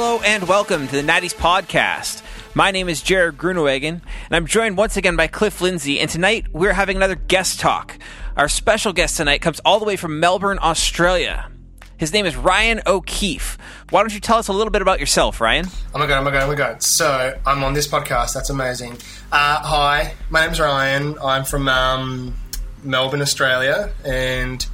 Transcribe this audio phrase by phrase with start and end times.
[0.00, 2.22] Hello and welcome to the Natties Podcast.
[2.54, 5.98] My name is Jared Grunewagen, and I'm joined once again by Cliff Lindsay.
[5.98, 7.98] And tonight we're having another guest talk.
[8.36, 11.50] Our special guest tonight comes all the way from Melbourne, Australia.
[11.96, 13.58] His name is Ryan O'Keefe.
[13.90, 15.66] Why don't you tell us a little bit about yourself, Ryan?
[15.92, 16.80] Oh my god, oh my god, oh my god.
[16.80, 18.34] So, I'm on this podcast.
[18.34, 18.92] That's amazing.
[19.32, 21.18] Uh, hi, my name's Ryan.
[21.20, 22.36] I'm from um,
[22.84, 24.64] Melbourne, Australia, and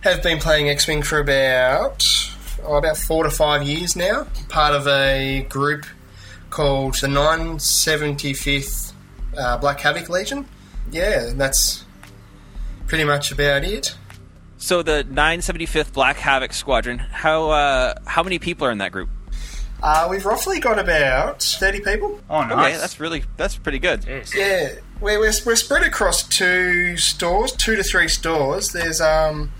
[0.00, 2.02] have been playing X Wing for about,
[2.64, 4.26] oh, about four to five years now.
[4.48, 5.86] Part of a group
[6.50, 8.92] called the 975th
[9.36, 10.46] uh, Black Havoc Legion.
[10.90, 11.84] Yeah, that's
[12.86, 13.96] pretty much about it.
[14.56, 16.98] So the 975th Black Havoc Squadron.
[16.98, 19.08] How uh, how many people are in that group?
[19.80, 22.20] Uh, we've roughly got about 30 people.
[22.28, 22.52] Oh, nice.
[22.52, 24.02] Okay, that's really that's pretty good.
[24.02, 24.34] Jeez.
[24.34, 28.70] Yeah, we're, we're, we're spread across two stores, two to three stores.
[28.70, 29.52] There's um,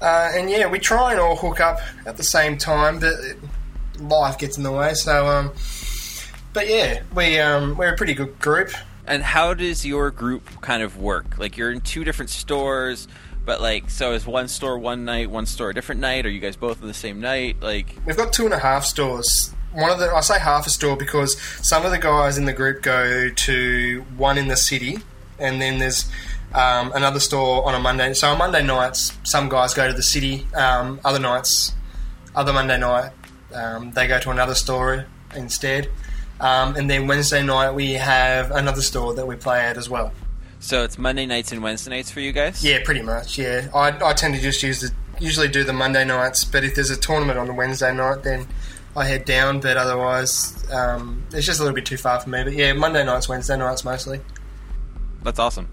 [0.00, 3.14] uh, and yeah, we try and all hook up at the same time, but
[3.98, 4.94] life gets in the way.
[4.94, 5.52] So um,
[6.52, 8.70] but yeah, we um, we're a pretty good group.
[9.06, 11.38] And how does your group kind of work?
[11.38, 13.08] Like you're in two different stores,
[13.44, 16.26] but like so is one store one night, one store a different night?
[16.26, 17.60] Are you guys both on the same night?
[17.60, 19.54] Like We've got two and a half stores.
[19.72, 22.52] One of the I say half a store because some of the guys in the
[22.52, 24.98] group go to one in the city,
[25.38, 26.10] and then there's
[26.56, 28.14] um, another store on a Monday.
[28.14, 30.46] So on Monday nights, some guys go to the city.
[30.54, 31.72] Um, other nights,
[32.34, 33.12] other Monday night,
[33.54, 35.88] um, they go to another store instead.
[36.40, 40.12] Um, and then Wednesday night we have another store that we play at as well.
[40.58, 42.64] so it's Monday nights and Wednesday nights for you guys?
[42.64, 43.38] Yeah, pretty much.
[43.38, 46.74] Yeah, I, I tend to just use the usually do the Monday nights, but if
[46.74, 48.46] there's a tournament on the Wednesday night, then
[48.94, 49.60] I head down.
[49.60, 52.44] But otherwise, um, it's just a little bit too far for me.
[52.44, 54.20] But yeah, Monday nights, Wednesday nights mostly.
[55.22, 55.68] That's awesome.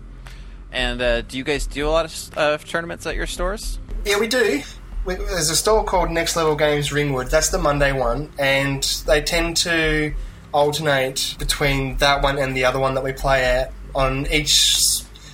[0.73, 3.79] And uh, do you guys do a lot of uh, tournaments at your stores?
[4.05, 4.61] Yeah, we do.
[5.05, 7.27] We, there's a store called Next Level Games Ringwood.
[7.27, 10.13] That's the Monday one, and they tend to
[10.53, 13.71] alternate between that one and the other one that we play at.
[13.95, 14.75] On each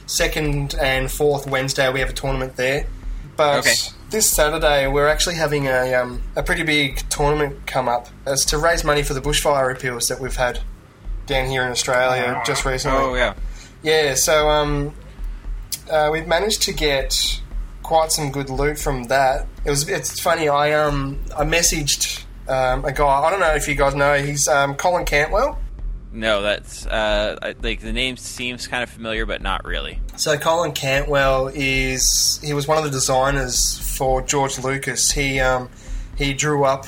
[0.07, 2.85] second and fourth Wednesday, we have a tournament there.
[3.37, 3.73] But Okay.
[4.09, 8.07] this Saturday, we're actually having a, um, a pretty big tournament come up.
[8.27, 10.59] It's to raise money for the bushfire appeals that we've had
[11.25, 12.97] down here in Australia just recently.
[12.99, 13.35] Oh yeah.
[13.81, 14.93] Yeah, so um,
[15.89, 17.41] uh, we've managed to get
[17.83, 19.47] quite some good loot from that.
[19.65, 20.47] It was it's funny.
[20.49, 23.05] I um I messaged um, a guy.
[23.07, 24.15] I don't know if you guys know.
[24.21, 25.59] He's um, Colin Cantwell.
[26.11, 29.99] No, that's uh, I- like the name seems kind of familiar, but not really.
[30.17, 35.11] So Colin Cantwell is he was one of the designers for George Lucas.
[35.11, 35.69] He um,
[36.17, 36.85] he drew up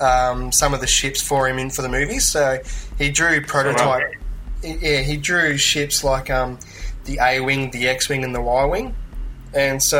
[0.00, 2.28] um, some of the ships for him in for the movies.
[2.30, 2.58] So
[2.98, 4.14] he drew prototype.
[4.62, 6.58] Yeah, he drew ships like um,
[7.04, 8.94] the A wing, the X wing, and the Y wing.
[9.52, 9.98] And so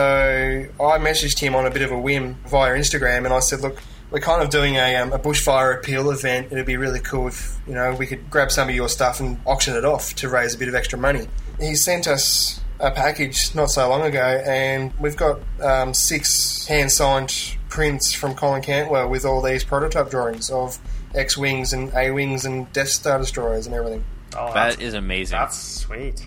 [0.81, 3.81] I messaged him on a bit of a whim via Instagram, and I said, "Look,
[4.11, 6.49] we're kind of doing a, um, a bushfire appeal event.
[6.51, 9.39] It'd be really cool if you know we could grab some of your stuff and
[9.47, 11.29] auction it off to raise a bit of extra money."
[11.61, 16.91] He sent us a package not so long ago, and we've got um, six hand
[16.91, 20.79] signed prints from Colin Cantwell with all these prototype drawings of
[21.15, 24.05] X wings and A wings and Death Star destroyers and everything.
[24.37, 25.39] Oh, that's, That is amazing.
[25.39, 26.27] that's sweet.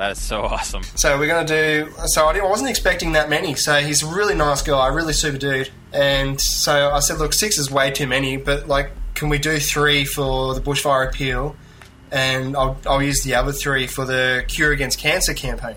[0.00, 0.82] That is so awesome.
[0.94, 1.92] So we're going to do.
[2.06, 3.54] So I, I wasn't expecting that many.
[3.54, 5.68] So he's a really nice guy, really super dude.
[5.92, 9.58] And so I said, look, six is way too many, but like, can we do
[9.58, 11.54] three for the bushfire appeal?
[12.10, 15.76] And I'll, I'll use the other three for the Cure Against Cancer campaign.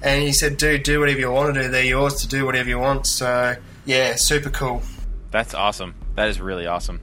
[0.00, 1.68] And he said, dude, do whatever you want to do.
[1.68, 3.08] They're yours to do whatever you want.
[3.08, 4.80] So yeah, super cool.
[5.32, 5.96] That's awesome.
[6.14, 7.00] That is really awesome.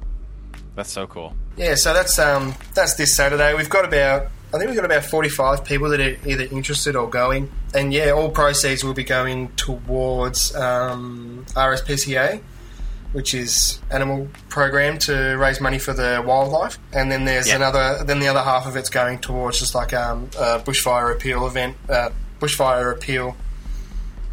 [0.75, 1.36] That's so cool.
[1.58, 3.53] Yeah, so that's um that's this Saturday.
[3.53, 6.95] We've got about I think we've got about forty five people that are either interested
[6.95, 12.42] or going, and yeah, all proceeds will be going towards um, RSPCA,
[13.13, 17.56] which is animal program to raise money for the wildlife, and then there's Yeah.
[17.56, 21.47] another then the other half of it's going towards just like um, a bushfire appeal
[21.47, 22.09] event, uh,
[22.39, 23.36] bushfire appeal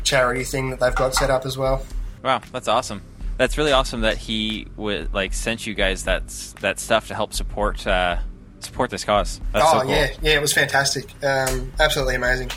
[0.04, 1.84] charity thing that they've got set up as well.
[2.24, 3.02] Wow, that's awesome.
[3.36, 6.26] That's really awesome that he would like sent you guys that
[6.60, 8.16] that stuff to help support uh,
[8.60, 9.40] support this cause.
[9.52, 9.90] That's oh so cool.
[9.90, 12.50] yeah, yeah, it was fantastic, um, absolutely amazing.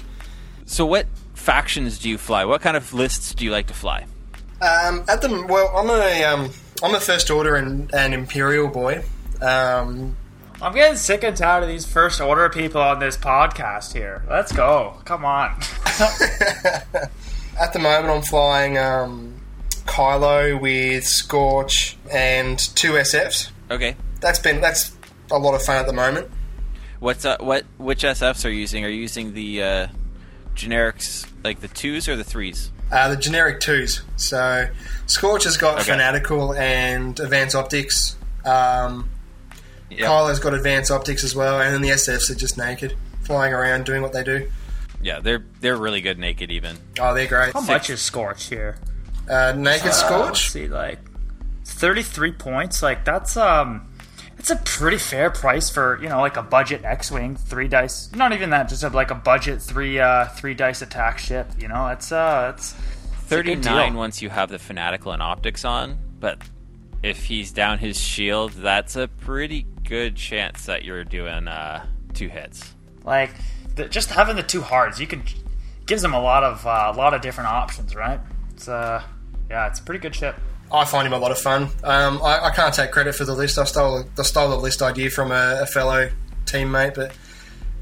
[0.65, 2.45] So, what factions do you fly?
[2.45, 4.05] What kind of lists do you like to fly?
[4.61, 6.51] Um, at the well, I'm a um,
[6.83, 9.03] I'm a first order and an imperial boy.
[9.41, 10.15] Um,
[10.61, 14.23] I'm getting sick and tired of these first order people on this podcast here.
[14.29, 14.97] Let's go.
[15.05, 15.49] Come on.
[17.59, 19.41] at the moment, I'm flying um,
[19.85, 23.49] Kylo with Scorch and two SFs.
[23.71, 24.89] Okay, That's been that's
[25.31, 26.29] a lot of fun at the moment.
[26.99, 27.65] what's uh, what?
[27.77, 28.85] Which SFs are you using?
[28.85, 29.87] Are you using the uh,
[30.55, 32.71] generics like the twos or the threes?
[32.91, 34.01] Uh, the generic twos.
[34.17, 34.67] So
[35.05, 35.91] Scorch has got Okay.
[35.91, 38.15] Fanatical and Advanced Optics.
[38.45, 39.09] Um,
[39.89, 40.07] Yep.
[40.07, 43.83] Kylo's got Advanced Optics as well, and then the SFs are just naked, flying around
[43.85, 44.49] doing what they do.
[45.01, 46.77] Yeah, they're they're really good naked even.
[46.97, 47.51] Oh, they're great.
[47.51, 48.77] How much is Scorch here?
[49.29, 50.49] Uh, naked Uh, let's Scorch.
[50.49, 50.99] see, like
[51.65, 52.81] thirty-three points.
[52.81, 53.90] Like that's um,
[54.41, 58.11] it's a pretty fair price for you know like a budget X-wing three dice.
[58.11, 61.47] Not even that, just a, like a budget three uh three dice attack ship.
[61.59, 65.63] You know, it's uh, it's it's Thirty nine once you have the fanatical and optics
[65.63, 66.39] on, but
[67.03, 71.85] if he's down his shield, that's a pretty good chance that you're doing uh,
[72.15, 72.73] two hits.
[73.03, 73.35] Like
[73.75, 75.21] the, just having the two hards, you can
[75.85, 78.19] gives them a lot of uh, a lot of different options, right?
[78.55, 79.03] It's uh,
[79.51, 80.35] yeah, it's a pretty good ship.
[80.71, 81.63] I find him a lot of fun.
[81.83, 83.57] Um, I, I can't take credit for the list.
[83.57, 86.09] I stole, I stole the list idea from a, a fellow
[86.45, 87.13] teammate, but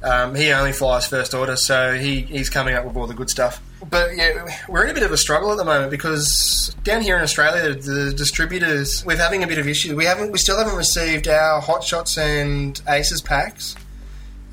[0.01, 3.30] um, he only flies first order, so he, he's coming up with all the good
[3.30, 3.62] stuff.
[3.89, 7.15] But yeah, we're in a bit of a struggle at the moment because down here
[7.15, 9.95] in Australia, the, the distributors we're having a bit of issue.
[9.95, 13.75] We haven't, we still haven't received our Hot Shots and Aces packs,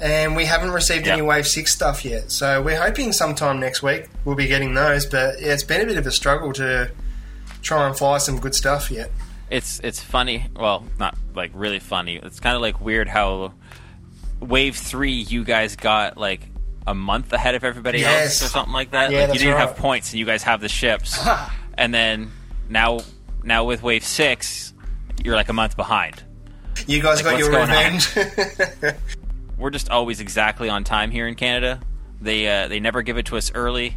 [0.01, 2.31] and we haven't received any Wave Six stuff yet.
[2.31, 5.07] So we're hoping sometime next week we'll be getting those.
[5.07, 6.91] But yeah, it's been a bit of a struggle to
[7.67, 9.11] try and fly some good stuff yet.
[9.51, 10.47] It's it's funny.
[10.55, 12.17] Well, not like really funny.
[12.17, 13.53] It's kind of like weird how
[14.41, 16.49] wave three you guys got like
[16.87, 18.41] a month ahead of everybody Yes.
[18.41, 19.11] else or something like that.
[19.11, 19.69] Yeah, like you didn't right.
[19.69, 21.19] have points and you guys have the ships,
[21.75, 22.31] and then
[22.69, 23.01] now
[23.43, 24.73] now with wave six
[25.25, 26.23] you're like a month behind.
[26.87, 28.09] You guys got your revenge.
[29.59, 31.81] We're just always exactly on time here in Canada.
[32.21, 33.97] They uh, they never give it to us early.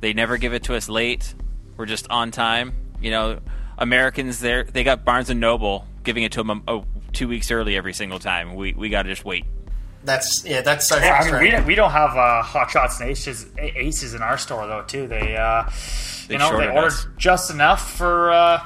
[0.00, 1.34] They never give it to us late.
[1.76, 2.74] We're just on time.
[3.00, 3.38] You know,
[3.78, 6.62] Americans there they got Barnes and Noble giving it to them
[7.12, 8.54] two weeks early every single time.
[8.54, 9.44] We we got to just wait.
[10.04, 13.00] that's yeah, that's so Yeah, I mean, we don't, we don't have uh, hot shots
[13.00, 14.82] and aces, aces in our store though.
[14.82, 15.68] Too they, uh,
[16.28, 17.06] They you know, they ordered us.
[17.16, 18.62] just enough for uh,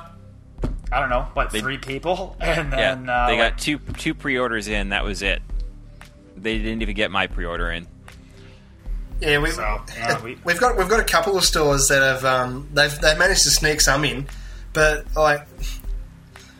[0.92, 3.78] I don't know, what They- three people, and Yeah, then uh, they like, got two
[3.78, 4.90] two pre-orders in.
[4.90, 5.42] That was it.
[6.36, 7.86] They didn't even get my pre-order in.
[9.20, 12.24] Yeah, we've, So, yeah, we- we've got we've got a couple of stores that have
[12.24, 14.26] um, they've they've managed to sneak some in,
[14.72, 15.46] but like.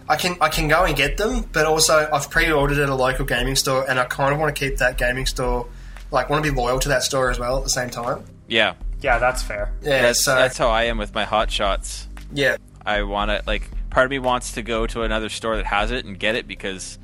[0.06, 3.24] I can I can go and get them, but also I've pre-ordered at a local
[3.24, 5.66] gaming store, and I kind of want to keep that gaming store,
[6.10, 8.22] like, want to be loyal to that store as well at the same time.
[8.46, 9.72] Yeah, yeah, that's fair.
[9.80, 12.06] Yeah, that's so that's how I am with my hot shots.
[12.34, 15.64] yeah, I want to like part of me wants to go to another store that
[15.64, 16.98] has it and get it because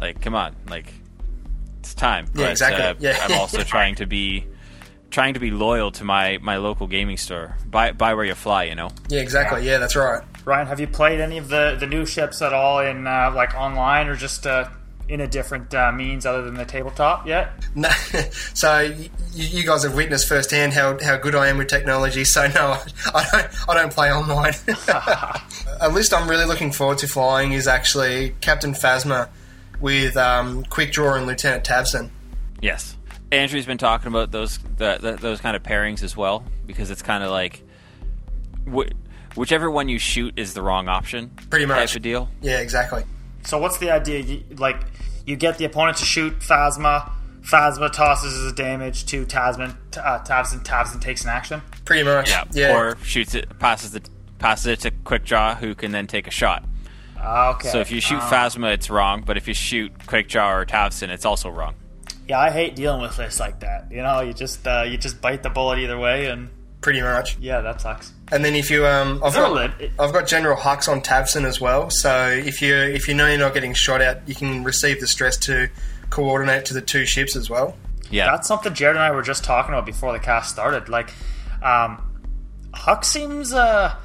[0.00, 0.92] like come on like
[1.78, 2.84] it's time Yeah, but, exactly.
[2.84, 3.18] uh, Yeah.
[3.22, 4.44] I'm also trying to be
[5.14, 8.64] trying to be loyal to my my local gaming store buy buy where you fly
[8.64, 9.64] you know yeah, exactly.
[9.64, 10.22] Yeah, that's right.
[10.44, 13.54] Ryan, have you played any of the the new ships at all in uh, like
[13.54, 14.68] online or just uh,
[15.08, 17.52] in a different uh, means other than the tabletop yet?
[17.76, 17.88] No,
[18.54, 22.24] so you, you guys have witnessed firsthand how, how good I am with technology.
[22.24, 22.78] So no,
[23.14, 24.54] I don't I don't play online.
[25.80, 29.28] a list I'm really looking forward to flying is actually Captain Phasma
[29.80, 32.10] with um, Quick Draw and Lieutenant Tavson.
[32.60, 32.93] yes
[33.34, 37.02] Andrew's been talking about those the, the, those kind of pairings as well because it's
[37.02, 37.62] kind of like
[38.72, 38.90] wh-
[39.36, 41.88] whichever one you shoot is the wrong option Pretty much.
[41.90, 43.04] type of deal Yeah, exactly.
[43.44, 44.20] So what's the idea?
[44.20, 44.76] You, like
[45.26, 47.10] you get the opponent to shoot Phasma.
[47.42, 49.76] Phasma tosses his damage to Tasman.
[49.90, 50.64] T- uh, Tavson.
[50.64, 51.60] Tavson takes an action.
[51.84, 52.30] Pretty much.
[52.30, 52.74] yeah, Yeah.
[52.76, 54.08] or shoots it passes it
[54.38, 56.64] passes it to quick draw who can then take a shot
[57.18, 57.68] Uh, okay.
[57.68, 60.66] So if you shoot Um, Phasma, it's wrong, but if you shoot Quick Draw or
[60.66, 61.74] Tavson, it's also wrong.
[62.28, 63.88] Yeah, I hate dealing with this like that.
[63.90, 66.48] You know, you just uh, you just bite the bullet either way, and
[66.80, 67.38] Pretty much.
[67.38, 68.12] yeah, that sucks.
[68.30, 71.60] And then if you um, I've got lit- I've got General Hux on Tavson as
[71.60, 71.88] well.
[71.90, 75.06] So if you if you know you're not getting shot at, you can receive the
[75.06, 75.68] stress to
[76.10, 77.76] coordinate to the two ships as well.
[78.10, 80.88] Yeah, That's something Jared and I were just talking about before the cast started.
[80.90, 81.10] Like,
[81.62, 82.02] um,
[82.74, 83.96] Huck seems, uh,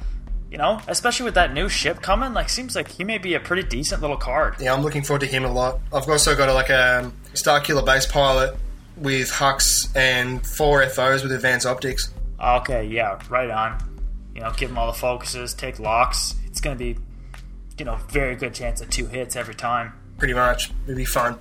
[0.50, 3.40] you know, especially with that new ship coming, like, seems like he may be a
[3.40, 4.56] pretty decent little card.
[4.58, 5.78] Yeah, I'm looking forward to him a lot.
[5.92, 8.56] I've also got a, like a Starkiller base pilot
[8.96, 12.12] with Hux and four FOs with advanced optics.
[12.42, 13.78] Okay, yeah, right on.
[14.34, 16.34] You know, give him all the focuses, take locks.
[16.46, 17.00] It's going to be,
[17.78, 19.92] you know, very good chance of two hits every time.
[20.18, 21.38] Pretty much, it'd be fun.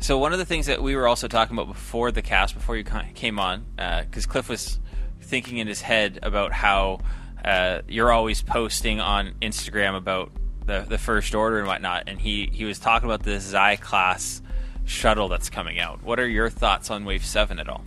[0.00, 2.76] So one of the things that we were also talking about before the cast, before
[2.76, 4.78] you came on, uh, because Cliff was
[5.20, 7.00] thinking in his head about how
[7.46, 10.32] uh, you're always posting on Instagram about
[10.66, 14.42] the the first order and whatnot, and he he was talking about this Xi class
[14.84, 16.02] shuttle that's coming out.
[16.02, 17.84] What are your thoughts on Wave Seven at all?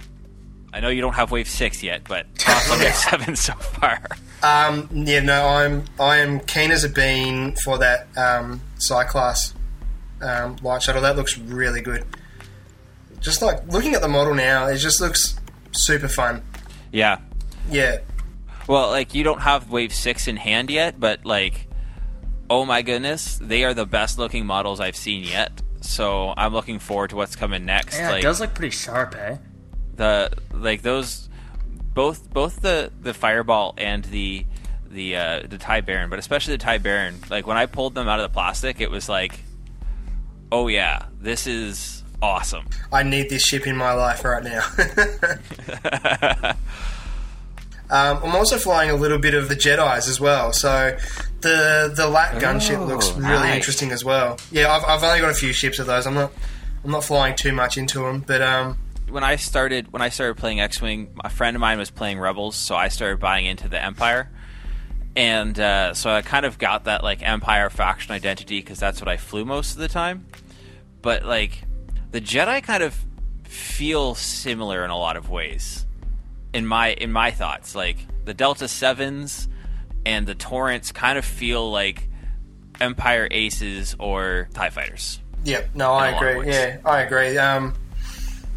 [0.71, 4.01] I know you don't have Wave Six yet, but thoughts on Wave Seven so far?
[4.41, 9.53] Um, yeah, no, I'm I am keen as a bean for that um, Psi class
[10.21, 11.01] um, light shuttle.
[11.01, 12.05] That looks really good.
[13.19, 15.37] Just like looking at the model now, it just looks
[15.73, 16.41] super fun.
[16.93, 17.19] Yeah.
[17.69, 17.99] Yeah,
[18.69, 21.67] Well, like you don't have Wave Six in hand yet, but like,
[22.49, 25.63] oh my goodness, they are the best looking models I've seen yet.
[25.81, 27.97] So I'm looking forward to what's coming next.
[27.97, 29.37] Yeah, like it does look pretty sharp, eh?
[29.99, 31.29] the like those
[31.93, 34.45] both both the the Fireball and the
[34.89, 37.19] the uh, the TIE Baron, but especially the TIE Baron.
[37.29, 39.41] Like when I pulled them out of the plastic, it was like,
[40.51, 42.65] oh yeah, this is awesome.
[42.91, 46.53] I need this ship in my life right now.
[47.89, 50.97] um, I'm also flying a little bit of the Jedi's as well, so
[51.41, 53.55] the the LAAT gunship Oh, looks really nice.
[53.55, 54.37] interesting as well.
[54.51, 56.05] Yeah, I've, I've only got a few ships of those.
[56.07, 56.31] I'm not
[56.83, 58.77] I'm not flying too much into them, but um,
[59.09, 62.19] when I started when I started playing X Wing, a friend of mine was playing
[62.19, 64.29] Rebels, so I started buying into the Empire,
[65.15, 69.07] and uh, so I kind of got that like Empire faction identity because that's what
[69.07, 70.25] I flew most of the time.
[71.01, 71.63] But like
[72.11, 72.95] the Jedi kind of
[73.45, 75.85] feel similar in a lot of ways,
[76.53, 77.75] in my in my thoughts.
[77.75, 79.47] Like the Delta Sevens
[80.05, 82.07] and the Torrents kind of feel like
[82.79, 85.19] Empire Aces or TIE Fighters.
[85.43, 86.51] yeah, no, I In a lot of agree.
[86.53, 87.37] Yeah, I agree.
[87.37, 87.73] Um,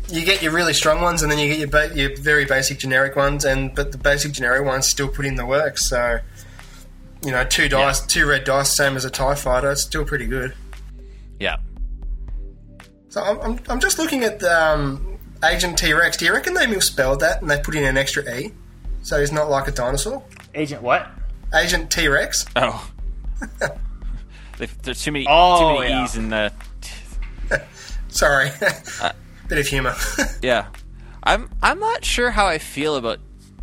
[0.09, 2.79] you get your really strong ones, and then you get your ba- your very basic
[2.79, 5.79] generic ones, and but the basic generic ones still put in the work.
[5.79, 6.19] So,
[7.25, 9.71] you know, two dice, two red dice, same as a TIE Fighter.
[9.71, 10.55] It's still pretty good.
[11.41, 11.57] Yeah.
[13.09, 15.12] So I'm, I'm, I'm just looking at the um,
[15.45, 16.17] Agent T Rex.
[16.17, 18.53] Do you reckon they misspelled that and they put in an extra E?
[19.03, 20.23] So he's not like a dinosaur?
[20.55, 21.09] Agent what?
[21.55, 22.47] Agent T Rex?
[22.57, 22.89] Oh.
[24.83, 26.05] There's too many, Oh, too many yeah.
[26.05, 26.53] E's in the.
[28.09, 28.51] Sorry.
[29.01, 29.13] Uh,
[29.49, 29.95] Bit of humour.
[30.41, 30.67] Yeah,
[31.25, 31.51] I'm.
[31.63, 33.19] I'm not sure how I feel about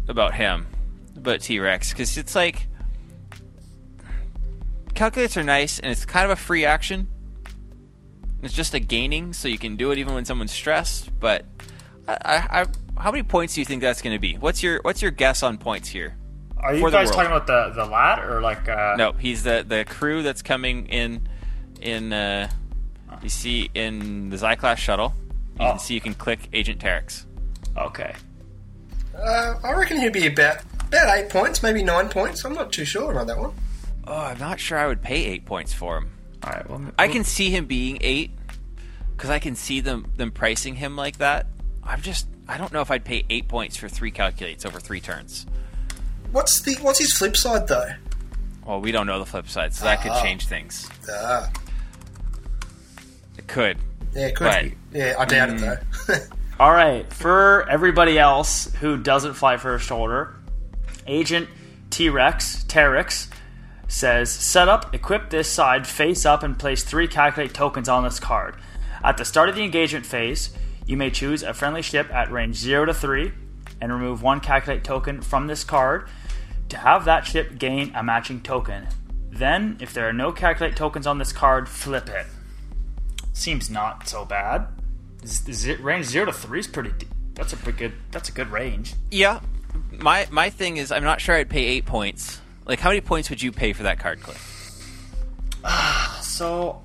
[0.08, 0.68] about him,
[1.16, 2.68] about T Rex, because it's like
[4.94, 7.08] calculates are nice, and it's kind of a free action.
[8.44, 11.18] It's just a gaining, so you can do it even when someone's stressed.
[11.20, 11.46] But
[12.10, 12.66] I, I, I,
[13.02, 14.36] how many points do you think that's going to be?
[14.36, 16.16] What's your What's your guess on points here?
[16.58, 18.68] Are you guys talking about the the lad or like?
[18.68, 21.28] Uh, No, he's the the crew that's coming in
[21.82, 22.50] in uh,
[23.22, 25.14] you see in the Xi class shuttle.
[25.60, 25.70] You Oh.
[25.72, 27.26] can see you can click Agent Terex.
[27.78, 28.14] Okay.
[29.16, 32.44] uh, I reckon he'd be about about eight points, maybe nine points.
[32.44, 33.52] I'm not too sure about that one.
[34.08, 36.10] Oh, I'm not sure I would pay eight points for him.
[36.44, 36.70] All right.
[36.70, 38.32] Well, I can see him being eight
[39.16, 41.46] because I can see them them pricing him like that.
[41.90, 45.00] I'm just I don't know if I'd pay eight points for three calculates over three
[45.02, 45.46] turns.
[46.32, 47.90] What's the what's his flip side though?
[48.66, 50.22] Well, we don't know the flip side, so that could Ah.
[50.22, 50.88] change things.
[51.12, 51.50] Ah,
[53.38, 53.78] It could.
[54.14, 54.78] yeah, it could Right.
[54.92, 55.00] be.
[55.00, 55.84] Yeah, I doubt it Mm.
[56.08, 56.16] though.
[56.60, 60.36] All right, for everybody else who doesn't fly first order,
[61.08, 61.50] Agent
[61.90, 63.28] T Rex Terex
[63.88, 68.20] says set up, equip this side face up, and place three calculate tokens on this
[68.20, 68.56] card.
[69.04, 70.52] At the start of the engagement phase,
[70.90, 73.32] you may choose a friendly ship at range 0 to 3
[73.80, 76.10] and remove one calculate token from this card
[76.70, 78.88] to have that ship gain a matching token.
[79.30, 82.26] Then, if there are no calculate tokens on this card, flip it.
[83.34, 84.66] Seems not so bad.
[85.24, 86.92] Z- range zero to three is pretty.
[86.98, 87.94] D- that's a pretty good.
[88.10, 88.96] That's a good range.
[89.12, 89.42] Yeah.
[89.92, 92.42] My my thing is I'm not sure I'd pay eight points.
[92.66, 94.56] Like how many points would you pay for that card, Cliff?
[96.22, 96.82] So,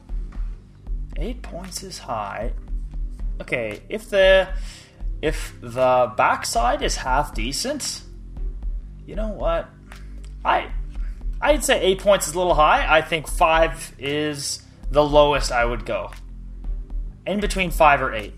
[1.16, 2.52] eight points is high.
[3.40, 4.48] Okay, if the
[5.22, 8.02] if the backside is half decent,
[9.06, 9.68] you know what?
[10.44, 10.70] I
[11.40, 12.86] I'd say eight points is a little high.
[12.88, 16.12] I think five is the lowest I would go.
[17.26, 18.34] In between five or eight.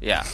[0.00, 0.24] Yeah,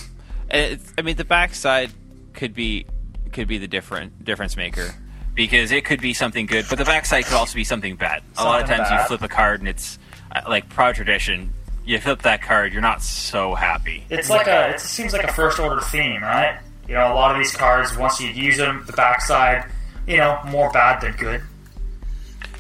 [0.51, 1.91] I mean the backside
[2.35, 2.87] could be
[3.33, 4.95] could be the different difference maker
[5.35, 8.23] because it could be something good, but the backside could also be something bad.
[8.39, 9.99] A lot of times you flip a card and it's
[10.35, 11.53] uh, like proud tradition.
[11.87, 14.05] You flip that card, you're not so happy.
[14.11, 14.71] It's like a.
[14.71, 16.59] It seems like a first order theme, right?
[16.89, 19.65] You know, a lot of these cards, once you use them, the backside,
[20.07, 21.43] you know, more bad than good.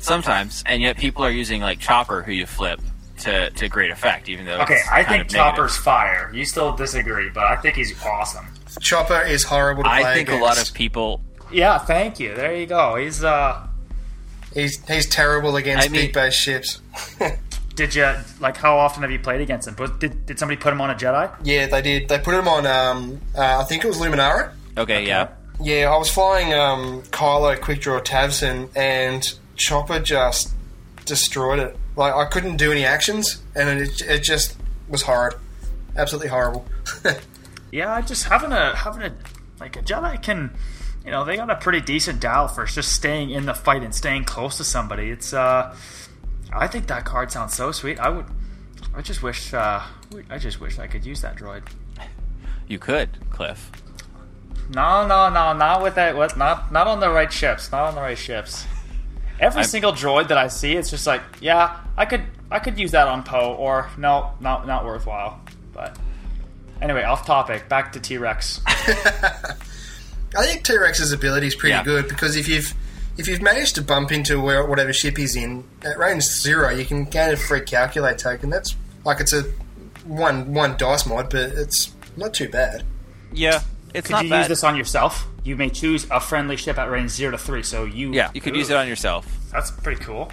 [0.01, 2.81] Sometimes, and yet people are using like Chopper, who you flip
[3.19, 5.57] to to great effect, even though Okay, it's I kind think of negative.
[5.57, 6.31] Chopper's fire.
[6.33, 8.47] You still disagree, but I think he's awesome.
[8.81, 11.21] Chopper is horrible to play I think a lot of people.
[11.51, 12.35] Yeah, thank you.
[12.35, 12.95] There you go.
[12.97, 13.67] He's uh.
[14.55, 16.81] He's he's terrible against I mean- big base ships.
[17.77, 18.57] Did you like?
[18.57, 19.75] How often have you played against him?
[19.75, 21.33] But did, did somebody put him on a Jedi?
[21.45, 22.09] yeah, they did.
[22.09, 22.67] They put him on.
[22.67, 24.53] Um, uh, I think it was Luminara.
[24.77, 25.29] Okay, yeah,
[25.61, 30.53] Yeah, I was flying um, Kylo Quick Draw Tavson, and Chopper just
[31.05, 31.77] destroyed it.
[31.95, 34.57] Like I couldn't do any actions, and it, it just
[34.89, 35.35] was horrid,
[35.97, 36.67] absolutely horrible.
[37.73, 39.13] Yeah, I just having a having a
[39.61, 40.57] like a Jedi can,
[41.05, 43.95] you know, they got a pretty decent dial for just staying in the fight and
[43.95, 45.11] staying close to somebody.
[45.11, 45.77] It's uh,
[46.59, 47.99] I think that card sounds so sweet.
[47.99, 48.25] I would,
[48.95, 49.83] I just wish, uh,
[50.31, 51.63] I just wish I could use that droid.
[52.69, 53.71] you could, Cliff.
[54.71, 56.17] No, no, no, not with that.
[56.17, 56.37] What?
[56.37, 57.71] Not not on the right ships.
[57.71, 58.67] Not on the right ships.
[59.39, 62.77] Every I'm- single droid that I see, it's just like, yeah, I could I could
[62.79, 65.41] use that on Poe, or no, not not worthwhile.
[65.73, 65.97] But
[66.83, 67.69] anyway, off topic.
[67.69, 68.61] Back to T Rex.
[68.67, 71.85] I think T Rex's ability is pretty Yeah.
[71.85, 72.75] good because if you've
[73.17, 76.85] if you've managed to bump into where, whatever ship he's in at range zero, you
[76.85, 78.51] can gain a free calculate token.
[78.51, 79.43] That's like it's a
[80.05, 82.85] one one dice mod, but it's not too bad.
[83.33, 83.63] Yeah,
[83.95, 84.39] it's Could not you bad.
[84.41, 85.27] use this on yourself?
[85.45, 87.63] You may choose a friendly ship at range zero to three.
[87.63, 89.27] So you yeah, you could use it on yourself.
[89.53, 90.31] That's pretty cool.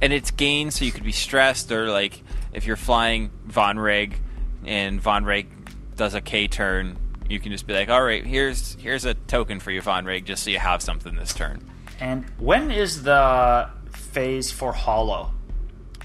[0.00, 2.22] and it's gained so you could be stressed or like
[2.52, 4.18] if you're flying Von Reg
[4.64, 5.48] and Von Reg
[5.96, 6.96] does a K turn,
[7.28, 10.24] you can just be like, all right, here's here's a token for you, Von Reg,
[10.24, 11.62] just so you have something this turn.
[12.00, 15.30] And when is the phase for Holo?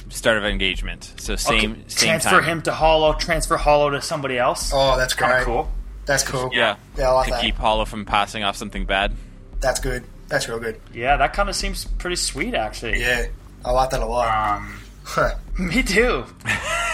[0.10, 2.44] Start of engagement, so same Okay, same transfer time.
[2.44, 3.14] him to Holo.
[3.14, 4.72] Transfer Holo to somebody else.
[4.74, 5.40] Oh, that's kind great.
[5.42, 5.72] of cool.
[6.06, 6.50] That's cool.
[6.54, 7.42] Yeah, Yeah, I like to that.
[7.42, 9.14] keep Holo from passing off something bad.
[9.60, 10.06] That's good.
[10.30, 10.80] That's real good.
[10.94, 13.00] Yeah, that kind of seems pretty sweet, actually.
[13.02, 13.28] Yeah,
[13.66, 14.58] I like that a lot.
[14.58, 15.36] Um, Huh.
[15.60, 16.26] me too.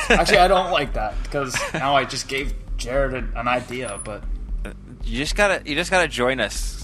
[0.10, 4.24] actually, I don't like that because now I just gave Jared an, an idea, but
[5.04, 6.83] You just gotta you just gotta join us.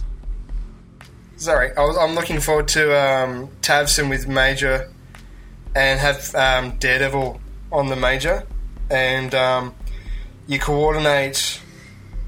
[1.39, 4.91] Sorry, I was, I'm looking forward to um, Tavson with Major
[5.73, 7.39] and have um, Daredevil
[7.71, 8.45] on the Major,
[8.89, 9.73] and um,
[10.47, 11.61] you coordinate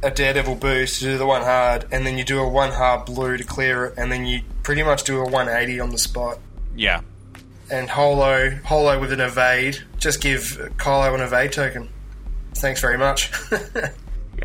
[0.02, 3.06] a Daredevil boost to do the one hard, and then you do a one hard
[3.06, 6.40] blue to clear it, and then you pretty much do a 180 on the spot.
[6.76, 7.02] Yeah,
[7.70, 11.90] And Holo, Holo with an evade, just give Kylo an evade token.
[12.56, 13.30] Thanks very much.
[13.52, 13.90] yeah,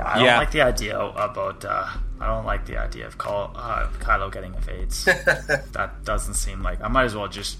[0.05, 0.39] I don't Yeah.
[0.39, 1.65] like the idea about.
[1.65, 1.87] Uh,
[2.21, 5.05] I don't like the idea of Kylo, uh, Kylo getting evades.
[5.05, 7.59] that doesn't seem like I might as well just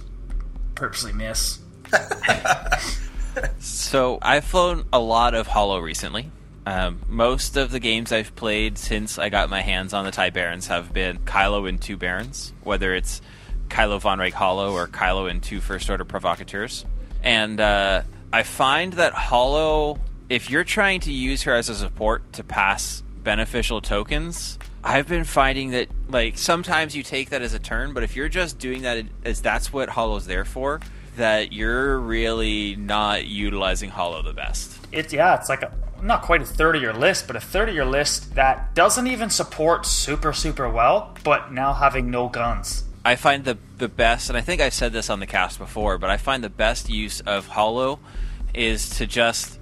[0.75, 1.59] purposely miss.
[3.59, 6.31] So I've flown a lot of Holo recently.
[6.65, 10.31] Um, most of the games I've played since I got my hands on the TIE
[10.31, 13.21] Barons have been Kylo and two Barons, whether it's
[13.69, 16.85] Kylo Von Reg Holo or Kylo and two First Order Provocateurs.
[17.23, 22.33] And uh, I find that Holo, if you're trying to use her as a support
[22.35, 27.59] to pass beneficial tokens, I've been finding that like sometimes you take that as a
[27.59, 30.81] turn, but if you're just doing that as that's what Holo's there for,
[31.17, 34.79] that you're really not utilizing Holo the best.
[34.93, 37.69] It's yeah, it's like a not quite a third of your list, but a third
[37.69, 42.85] of your list that doesn't even support super super well, but now having no guns.
[43.05, 45.99] I find the the best, and I think I've said this on the cast before,
[45.99, 47.99] but I find the best use of Holo
[48.55, 49.59] is to just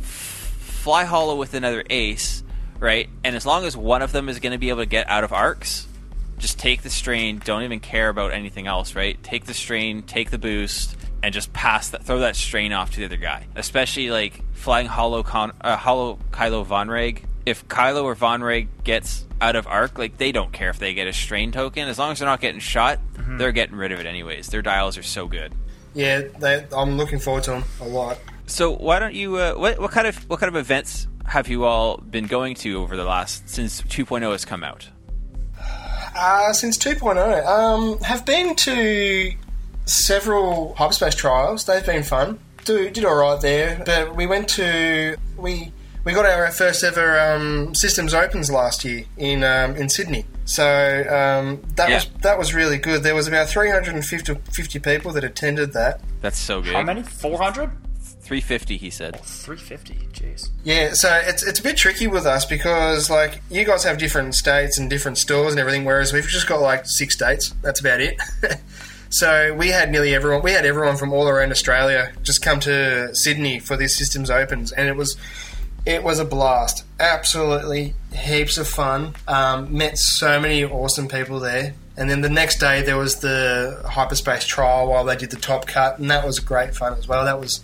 [0.00, 2.42] f- fly Holo with another ace,
[2.80, 3.08] right?
[3.24, 5.24] And as long as one of them is going to be able to get out
[5.24, 5.86] of arcs,
[6.38, 7.40] just take the strain.
[7.44, 9.22] Don't even care about anything else, right?
[9.22, 12.04] Take the strain, take the boost, and just pass that.
[12.04, 13.46] Throw that strain off to the other guy.
[13.56, 17.24] Especially like flying Holo Con, uh, Holo Kylo Von Reg.
[17.46, 20.94] If Kylo or Von Reg gets out of arc, like they don't care if they
[20.94, 21.88] get a strain token.
[21.88, 23.00] As long as they're not getting shot,
[23.38, 24.48] they're getting rid of it anyways.
[24.48, 25.52] Their dials are so good.
[25.94, 28.18] yeah, they, I'm looking forward to them a lot.
[28.46, 29.36] So why don't you?
[29.36, 32.80] Uh, what what kind of what kind of events have you all been going to
[32.80, 34.88] over the last since 2.0 has come out?
[36.14, 39.32] Uh, since 2.0, um, have been to
[39.84, 41.64] several hyperspace trials.
[41.64, 42.38] They've been fun.
[42.64, 45.72] Do, did all right there, but we went to we
[46.04, 50.24] we got our first ever um, systems opens last year in um, in Sydney.
[50.46, 51.96] So um, that Yeah.
[51.96, 53.02] was that was really good.
[53.04, 56.00] There was about 350 50 people that attended that.
[56.22, 56.72] That's so good.
[56.74, 57.02] How many?
[57.04, 57.70] 400?
[58.26, 59.20] 350, he said.
[59.20, 59.94] 350.
[60.12, 60.48] Jeez.
[60.64, 64.34] Yeah, so it's it's a bit tricky with us because like you guys have different
[64.34, 67.54] states and different stores and everything, whereas we've just got like six states.
[67.62, 68.20] That's about it.
[69.10, 70.42] so we had nearly everyone.
[70.42, 74.72] We had everyone from all around Australia just come to Sydney for these systems opens,
[74.72, 75.16] and it was
[75.86, 76.84] it was a blast.
[76.98, 79.14] Absolutely heaps of fun.
[79.28, 81.74] Um, met so many awesome people there.
[81.96, 85.66] And then the next day there was the hyperspace trial while they did the top
[85.66, 87.24] cut, and that was great fun as well.
[87.24, 87.62] That was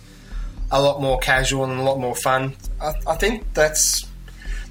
[0.71, 2.55] a lot more casual and a lot more fun.
[2.81, 4.05] I, I think that's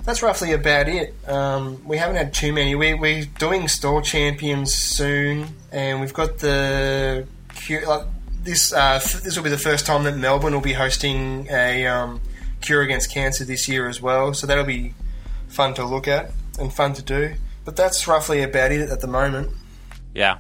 [0.04, 1.14] that's roughly about it.
[1.28, 2.74] Um, we haven't had too many.
[2.74, 7.26] We, we're doing store champions soon, and we've got the
[7.86, 8.06] like,
[8.42, 8.72] this.
[8.72, 12.20] Uh, this will be the first time that Melbourne will be hosting a um,
[12.60, 14.34] cure against cancer this year as well.
[14.34, 14.94] So that'll be
[15.48, 17.34] fun to look at and fun to do.
[17.64, 19.52] But that's roughly about it at the moment.
[20.14, 20.38] Yeah,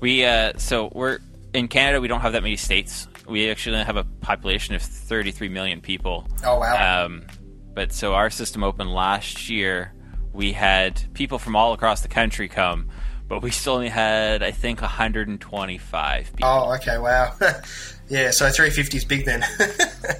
[0.00, 1.18] we uh, so we're
[1.52, 2.00] in Canada.
[2.00, 3.06] We don't have that many states.
[3.26, 6.26] We actually have a population of 33 million people.
[6.44, 7.04] Oh wow!
[7.04, 7.26] Um,
[7.74, 9.92] but so our system opened last year.
[10.32, 12.88] We had people from all across the country come,
[13.28, 16.48] but we still only had I think 125 people.
[16.48, 17.34] oh okay, wow.
[18.08, 19.44] yeah, so 350 is big then.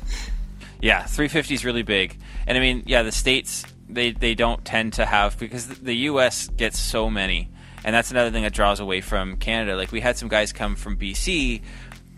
[0.83, 4.95] Yeah, 350 is really big, and I mean, yeah, the states they they don't tend
[4.95, 6.49] to have because the U.S.
[6.49, 7.51] gets so many,
[7.85, 9.77] and that's another thing that draws away from Canada.
[9.77, 11.63] Like we had some guys come from BC,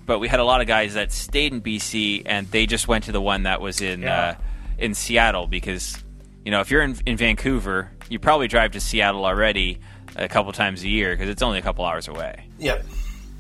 [0.07, 3.05] but we had a lot of guys that stayed in BC and they just went
[3.05, 4.21] to the one that was in Yeah.
[4.23, 4.35] uh,
[4.79, 6.03] in Seattle because
[6.45, 9.79] you know if you're in, in Vancouver, you probably drive to Seattle already
[10.17, 12.47] a couple times a year because it's only a couple hours away.
[12.59, 12.85] Yep.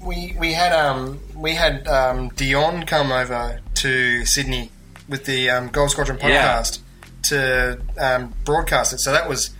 [0.02, 4.70] We we had um we had um Dion come over to Sydney
[5.08, 6.58] with the um, Gold Squadron Yeah.
[6.60, 6.80] podcast
[7.24, 8.98] to um, broadcast it.
[9.00, 9.50] So that was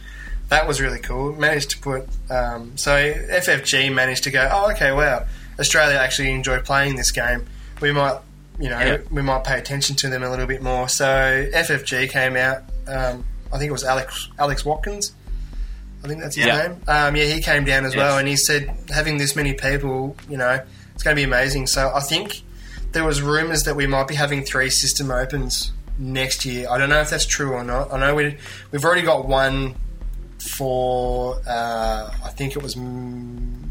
[0.51, 1.33] that was really cool.
[1.35, 4.49] Managed to put um, so FFG managed to go.
[4.53, 5.25] Oh, okay, wow.
[5.59, 7.47] Australia actually enjoy playing this game.
[7.81, 8.19] We might
[8.59, 8.99] you know Yeah.
[9.11, 10.89] we might pay attention to them a little bit more.
[10.89, 11.05] So
[11.53, 12.63] FFG came out.
[12.87, 15.13] Um, I think it was Alex Alex Watkins.
[16.05, 16.59] I think that's his Yeah.
[16.59, 16.77] name.
[16.87, 20.37] Um, yeah, he came down as well, and he said having this many people, you
[20.37, 20.61] know,
[20.95, 21.67] it's going to be amazing.
[21.67, 22.43] So I think
[22.93, 26.69] there was rumours that we might be having three system opens next year.
[26.71, 27.93] I don't know if that's true or not.
[27.93, 28.37] I know we
[28.71, 29.77] we've already got one
[30.39, 32.75] for uh, I think it was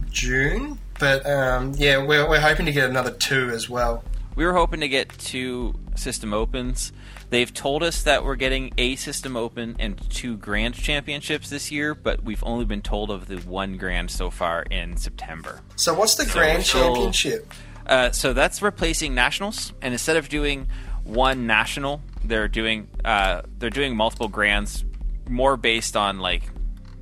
[0.09, 4.05] June, but um, yeah, we're, we're hoping to get another two as well.
[4.37, 6.93] We were hoping to get two system opens.
[7.29, 11.93] They've told us that we're getting a system open and two grand championships this year,
[11.93, 15.59] but we've only been told of the one grand so far in September.
[15.75, 17.53] So what's the Grand Championship?
[17.85, 20.69] Uh, so that's replacing nationals, and instead of doing
[21.03, 24.85] one national, they're doing uh, they're doing multiple grands,
[25.27, 26.43] more based on like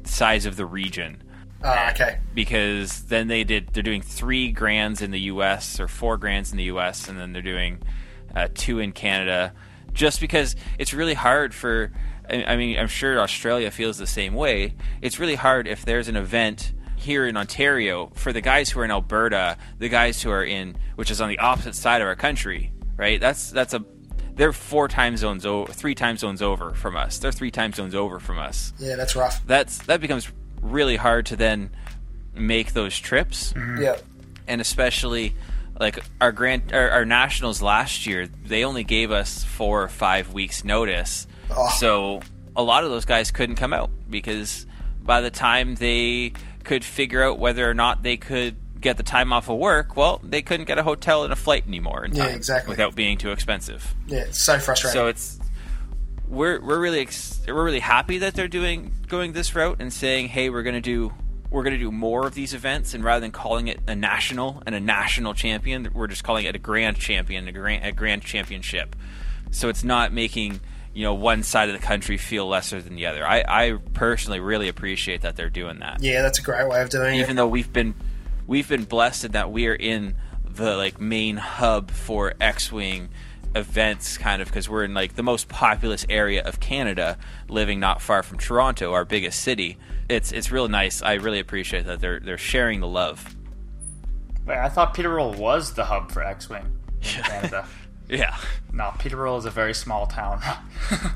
[0.05, 1.21] size of the region.
[1.63, 2.19] Oh, okay.
[2.33, 5.79] Because then they did they're doing three grands in the U.S.
[5.79, 7.07] or four grands in the U.S.
[7.07, 7.79] and then they're doing
[8.35, 9.53] uh, two in Canada,
[9.93, 11.91] just because it's really hard for.
[12.29, 14.75] I I mean, I'm sure Australia feels the same way.
[15.01, 18.85] It's really hard if there's an event here in Ontario for the guys who are
[18.85, 22.15] in Alberta, the guys who are in, which is on the opposite side of our
[22.15, 23.19] country, right?
[23.19, 23.83] That's that's a
[24.35, 27.17] they're four time zones over, three time zones over from us.
[27.17, 28.73] They're three time zones over from us.
[28.79, 29.45] Yeah, that's rough.
[29.45, 31.69] That's that becomes really hard to then
[32.33, 33.81] make those trips mm-hmm.
[33.81, 33.97] Yeah.
[34.47, 35.33] and especially
[35.79, 40.33] like our grant our, our nationals last year they only gave us four or five
[40.33, 41.69] weeks notice Oh.
[41.77, 42.21] so
[42.55, 44.65] a lot of those guys couldn't come out because
[45.03, 46.31] by the time they
[46.63, 50.21] could figure out whether or not they could get the time off of work well
[50.23, 52.71] they couldn't get a hotel and a flight anymore in Yeah, exactly.
[52.71, 54.97] without being too expensive Yeah, it's so frustrating.
[54.97, 55.39] so it's
[56.31, 60.29] we're we're really ex- we're really happy that they're doing going this route and saying,
[60.29, 61.13] hey, we're gonna do
[61.49, 64.73] we're gonna do more of these events, and rather than calling it a national and
[64.73, 68.95] a national champion, we're just calling it a grand champion, a grand a grand championship.
[69.51, 70.61] So it's not making
[70.93, 73.27] you know one side of the country feel lesser than the other.
[73.27, 76.89] I, I personally really appreciate that they're doing that yeah, that's a great way of
[76.89, 77.23] doing even it.
[77.23, 77.93] Even though we've been
[78.47, 80.15] we've been blessed in that we are in
[80.45, 83.09] the like main hub for X-wing
[83.55, 87.17] events kind of because we're in like the most populous area of Canada
[87.49, 91.85] living not far from Toronto our biggest city it's it's real nice I really appreciate
[91.85, 93.35] that they're they're sharing the love
[94.45, 96.65] Wait, I thought Peterborough was the hub for X-wing
[97.01, 97.67] in Canada.
[98.07, 98.37] yeah
[98.73, 100.41] no, Peterborough is a very small town.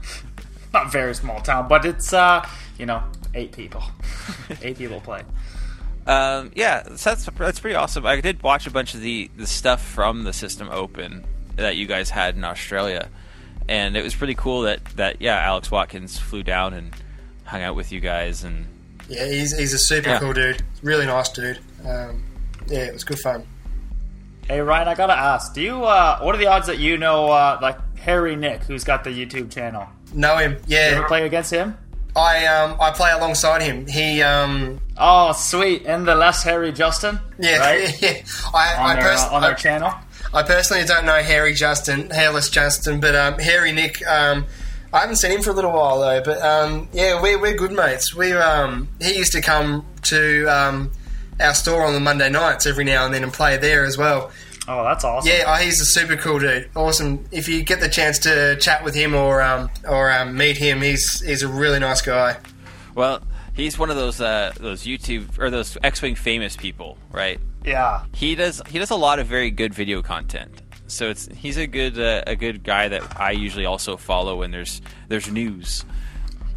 [0.74, 2.46] Not very small town, but it's uh,
[2.78, 3.84] you know, eight people.
[4.62, 5.24] eight people play.
[6.06, 8.06] Um, yeah, so that's that's pretty awesome.
[8.06, 11.86] I did watch a bunch of the the stuff from the System Open that you
[11.88, 13.10] guys had in Australia,
[13.68, 16.94] and it was pretty cool that that yeah, Alex Watkins flew down and
[17.46, 18.66] hung out with you guys, and
[19.08, 20.20] Yeah, he's, he's a super Yeah.
[20.20, 20.62] cool dude.
[20.82, 21.60] Really nice dude.
[21.86, 22.24] Um,
[22.68, 23.46] yeah, it was good fun.
[24.48, 27.28] Hey Ryan, I gotta ask, do you uh what are the odds that you know
[27.32, 29.88] uh like Harry Nick, who's got the YouTube channel?
[30.14, 30.54] Know him?
[30.68, 31.76] You Yeah, ever play against him?
[32.16, 33.88] I um I play alongside him.
[33.88, 37.20] He um Oh sweet, and the less Harry Justin?
[37.40, 38.02] yeah Right?
[38.02, 38.22] yeah.
[38.54, 39.94] I On I, their, pers- uh, on their I, channel?
[40.36, 44.46] I personally don't know Harry Justin, Hairless Justin, but um Harry Nick um.
[44.94, 47.74] I haven't seen him for a little while though, but um, yeah, we're, we're good
[47.74, 48.16] mates.
[48.16, 50.90] We um, he used to come to um,
[51.38, 54.32] our store on the Monday nights every now and then and play there as well.
[54.70, 55.30] Oh, that's awesome.
[55.30, 56.70] Yeah, oh, he's a super cool dude.
[56.78, 57.26] Awesome.
[57.32, 60.82] If you get the chance to chat with him or um, or um, meet him,
[60.82, 62.38] he's he's a really nice guy.
[62.94, 63.22] well,
[63.54, 67.40] he's one of those uh, those YouTube or those X-wing famous people, right?
[67.66, 68.04] Yeah.
[68.14, 70.62] He does he does a lot of very good video content.
[70.88, 74.52] So it's he's a good uh, a good guy that I usually also follow when
[74.52, 75.84] there's there's news.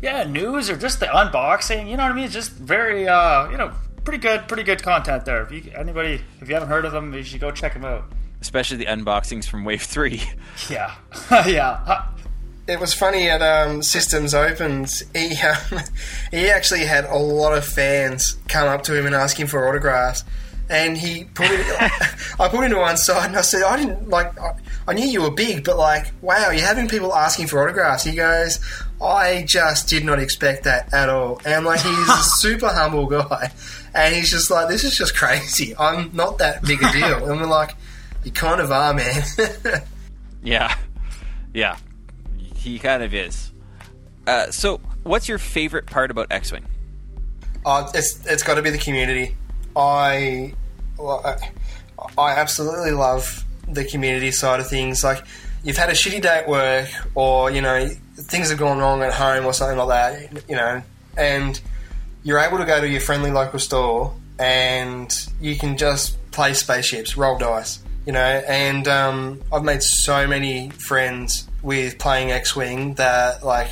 [0.02, 2.24] Yeah, news or just the unboxing, you know what I mean?
[2.24, 3.72] It's just very uh, you know,
[4.04, 5.42] pretty good pretty good content there.
[5.42, 8.04] If you anybody if you haven't heard of them, you should go check them out.
[8.40, 10.22] especially the unboxings from Wave Three.
[10.70, 10.94] Yeah.
[11.46, 12.04] yeah.
[12.66, 15.02] It was funny at um, Systems Opens.
[15.14, 15.80] He um,
[16.30, 19.66] he actually had a lot of fans come up to him and ask him for
[19.66, 20.22] autographs.
[20.70, 21.66] And he put it.
[22.40, 24.38] I put him to one side and I said, I didn't like.
[24.38, 24.54] I,
[24.86, 28.04] I knew you were big, but like, wow, you're having people asking for autographs.
[28.04, 28.58] He goes,
[29.02, 31.40] I just did not expect that at all.
[31.44, 33.52] And like, he's a super humble guy,
[33.94, 35.76] and he's just like, this is just crazy.
[35.76, 37.30] I'm not that big a deal.
[37.30, 37.76] And we're like,
[38.24, 39.22] you kind of are, man.
[40.42, 40.74] yeah,
[41.52, 41.76] yeah,
[42.54, 43.52] he kind of is.
[44.26, 46.64] Uh, so, what's your favorite part about X-wing?
[47.64, 49.36] Uh, it's it's got to be the community.
[49.78, 50.52] I,
[52.18, 55.04] I absolutely love the community side of things.
[55.04, 55.22] Like
[55.62, 59.14] you've had a shitty day at work, or you know things have gone wrong at
[59.14, 60.48] home, or something like that.
[60.48, 60.82] You know,
[61.16, 61.60] and
[62.24, 67.16] you're able to go to your friendly local store and you can just play spaceships,
[67.16, 67.80] roll dice.
[68.06, 73.68] You know, and um, I've made so many friends with playing X-wing that like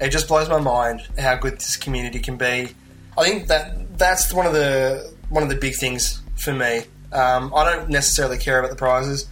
[0.00, 2.68] it just blows my mind how good this community can be.
[3.18, 6.82] I think that that's one of the one of the big things for me.
[7.10, 9.26] Um, I don't necessarily care about the prizes.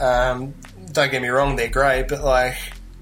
[0.00, 0.54] Um,
[0.92, 2.56] don't get me wrong, they're great, but like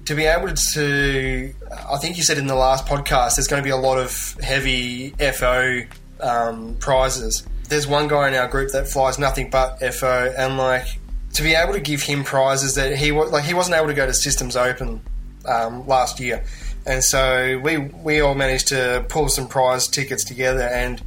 [0.05, 1.53] to be able to,
[1.89, 4.37] I think you said in the last podcast, there's going to be a lot of
[4.41, 5.81] heavy FO
[6.19, 7.47] um, prizes.
[7.69, 10.99] There's one guy in our group that flies nothing but FO, and like
[11.33, 13.93] to be able to give him prizes that he was like he wasn't able to
[13.93, 15.01] go to Systems Open
[15.45, 16.43] um, last year,
[16.85, 21.01] and so we we all managed to pull some prize tickets together and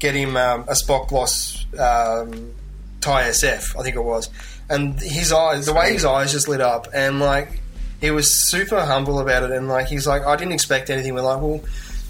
[0.00, 2.52] get him um, a Spock Gloss um,
[3.00, 4.28] SF, I think it was,
[4.68, 7.60] and his eyes, the way his eyes just lit up, and like
[8.00, 11.14] he was super humble about it, and like he's like, I didn't expect anything.
[11.14, 11.60] We're like, well,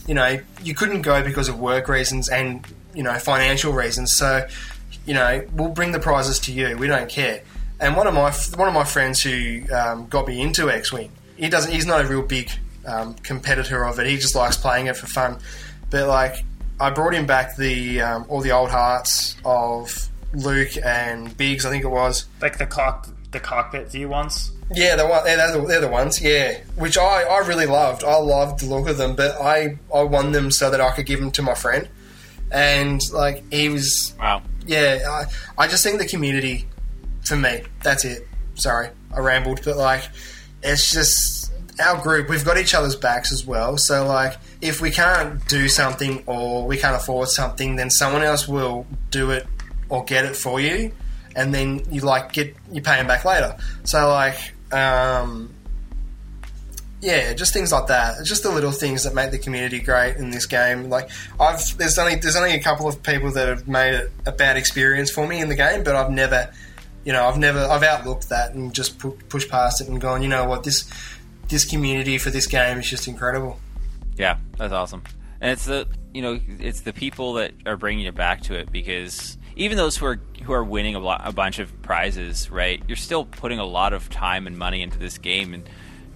[0.07, 4.47] you know, you couldn't go because of work reasons and you know financial reasons, so
[5.05, 6.77] you know we'll bring the prizes to you.
[6.77, 7.43] We don't care.
[7.81, 11.11] And one of my one of my friends who um, got me into X Wing,
[11.37, 11.73] he doesn't.
[11.73, 12.51] He's not a real big
[12.87, 14.07] um, competitor of it.
[14.07, 15.39] He just likes playing it for fun.
[15.89, 16.45] But like,
[16.81, 21.67] I brought him back the um, all the alt arts of Luke and Biggs.
[21.67, 24.53] I think it was like the cock the cockpit view ones.
[24.73, 26.21] Yeah, the one, they're, the, they're the ones.
[26.21, 28.05] Yeah, which I, I really loved.
[28.05, 31.07] I loved the look of them, but I I won them so that I could
[31.07, 31.89] give them to my friend,
[32.51, 34.15] and like he was.
[34.19, 34.43] Wow.
[34.67, 36.67] Yeah, I I just think the community
[37.25, 37.63] for me.
[37.83, 38.27] That's it.
[38.55, 40.09] Sorry, I rambled, but like,
[40.63, 41.40] it's just
[41.81, 42.29] our group.
[42.29, 43.79] We've got each other's backs as well.
[43.79, 48.47] So like, if we can't do something or we can't afford something, then someone else
[48.47, 49.47] will do it
[49.89, 50.93] or get it for you,
[51.35, 53.57] and then you like get you pay them back later.
[53.85, 54.37] So like,
[54.73, 55.53] um,
[57.01, 58.25] yeah, just things like that.
[58.25, 60.91] Just the little things that make the community great in this game.
[60.91, 64.33] Like I've there's only there's only a couple of people that have made it a
[64.33, 66.53] bad experience for me in the game, but I've never
[67.05, 70.23] you know, I've never, I've outlooked that and just pu- pushed past it and gone,
[70.23, 70.91] you know what, this
[71.51, 73.61] this community for this game is just incredible.
[74.17, 75.03] Yeah, that's awesome,
[75.41, 78.73] and it's the you know it's the people that are bringing you back to it
[78.73, 82.83] because even those who are who are winning a, lot, a bunch of prizes, right?
[82.89, 85.69] You're still putting a lot of time and money into this game, and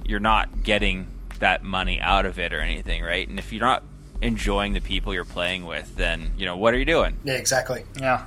[0.05, 1.07] you're not getting
[1.41, 3.29] that money out of it or anything, right?
[3.29, 3.83] And if you're not
[4.23, 7.17] enjoying the people you're playing with, then you know what are you doing?
[7.25, 7.85] Yeah, exactly.
[8.01, 8.27] Yeah.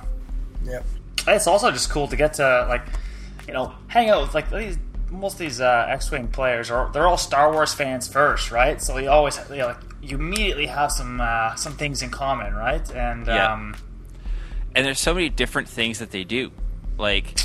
[0.64, 0.84] Yep.
[1.26, 2.86] It's also just cool to get to like,
[3.46, 4.78] you know, hang out with like these
[5.10, 8.80] most of these uh, X-wing players are they're all Star Wars fans first, right?
[8.80, 12.54] So you always you know, like you immediately have some uh, some things in common,
[12.54, 12.88] right?
[12.94, 13.52] And Yeah.
[13.52, 13.74] um,
[14.74, 16.50] and there's so many different things that they do
[16.98, 17.40] like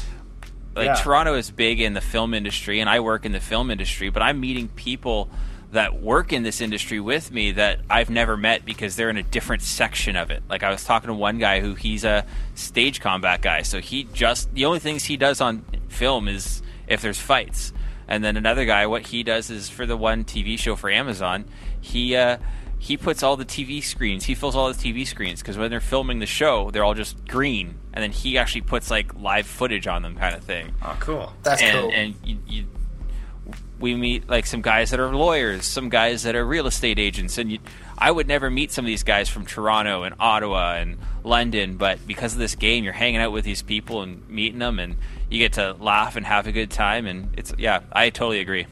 [0.76, 0.94] like Yeah.
[0.96, 4.22] toronto is big in the film industry and i work in the film industry but
[4.22, 5.30] i'm meeting people
[5.72, 9.24] that work in this industry with me that i've never met because they're in a
[9.24, 13.00] different section of it like i was talking to one guy who he's a stage
[13.00, 16.62] combat guy so he just the only things he does on film is
[16.94, 17.74] if there's fights
[18.08, 21.46] and then another guy what he does is for the one tv show for amazon
[21.82, 22.38] he uh
[22.84, 24.26] he puts all the TV screens.
[24.26, 27.26] He fills all the TV screens because when they're filming the show, they're all just
[27.30, 30.74] green, and then he actually puts like live footage on them, kind of thing.
[30.82, 31.32] oh, cool.
[31.44, 31.92] That's and cool.
[31.94, 32.66] and you, you,
[33.80, 37.38] we meet like some guys that are lawyers, some guys that are real estate agents,
[37.38, 37.60] and you,
[37.98, 42.06] I would never meet some of these guys from Toronto and Ottawa and London, but
[42.06, 44.98] because of this game, you're hanging out with these people and meeting them, and
[45.34, 48.68] you get to laugh and have a good time, and it's yeah, I totally agree.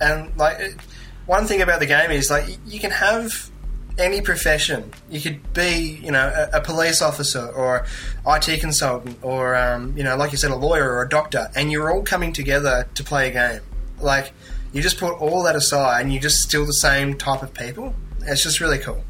[0.00, 0.78] And like
[1.24, 3.50] one thing about the game is like you can have
[3.98, 4.92] any profession.
[5.08, 7.86] You could be, you know, a, a police officer or
[8.26, 11.72] IT consultant or, um, you know, like you said, a lawyer or a doctor, and
[11.72, 13.60] you're all coming together to play a game.
[13.98, 14.32] Like
[14.72, 17.94] you just put all that aside, and you're just still the same type of people.
[18.26, 19.02] It's just really cool.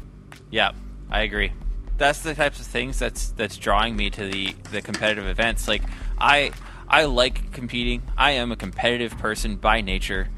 [0.49, 0.71] Yeah,
[1.09, 1.51] I agree.
[1.97, 5.67] That's the types of things that's that's drawing me to the the competitive events.
[5.67, 5.81] Like
[6.17, 6.51] I
[6.87, 8.03] I like competing.
[8.17, 10.29] I am a competitive person by nature,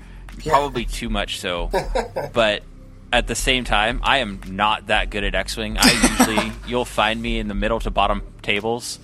[0.46, 1.70] probably too much so.
[2.34, 2.64] but
[3.12, 5.78] at the same time, I am not that good at X-wing.
[5.80, 9.00] I usually you'll find me in the middle to bottom tables.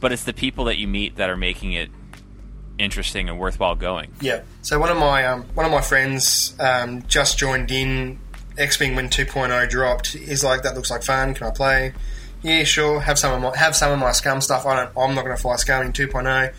[0.00, 1.90] But it's the people that you meet that are making it
[2.78, 4.12] interesting and worthwhile going.
[4.20, 4.42] Yeah.
[4.62, 8.18] So one of my um, one of my friends um, just joined in
[8.56, 10.12] X Wing when 2.0 dropped.
[10.12, 11.34] He's like, "That looks like fun.
[11.34, 11.94] Can I play?"
[12.42, 13.00] Yeah, sure.
[13.00, 14.64] Have some of my have some of my scum stuff.
[14.66, 14.90] I don't.
[14.96, 16.52] I'm not going to fly scum in 2.0.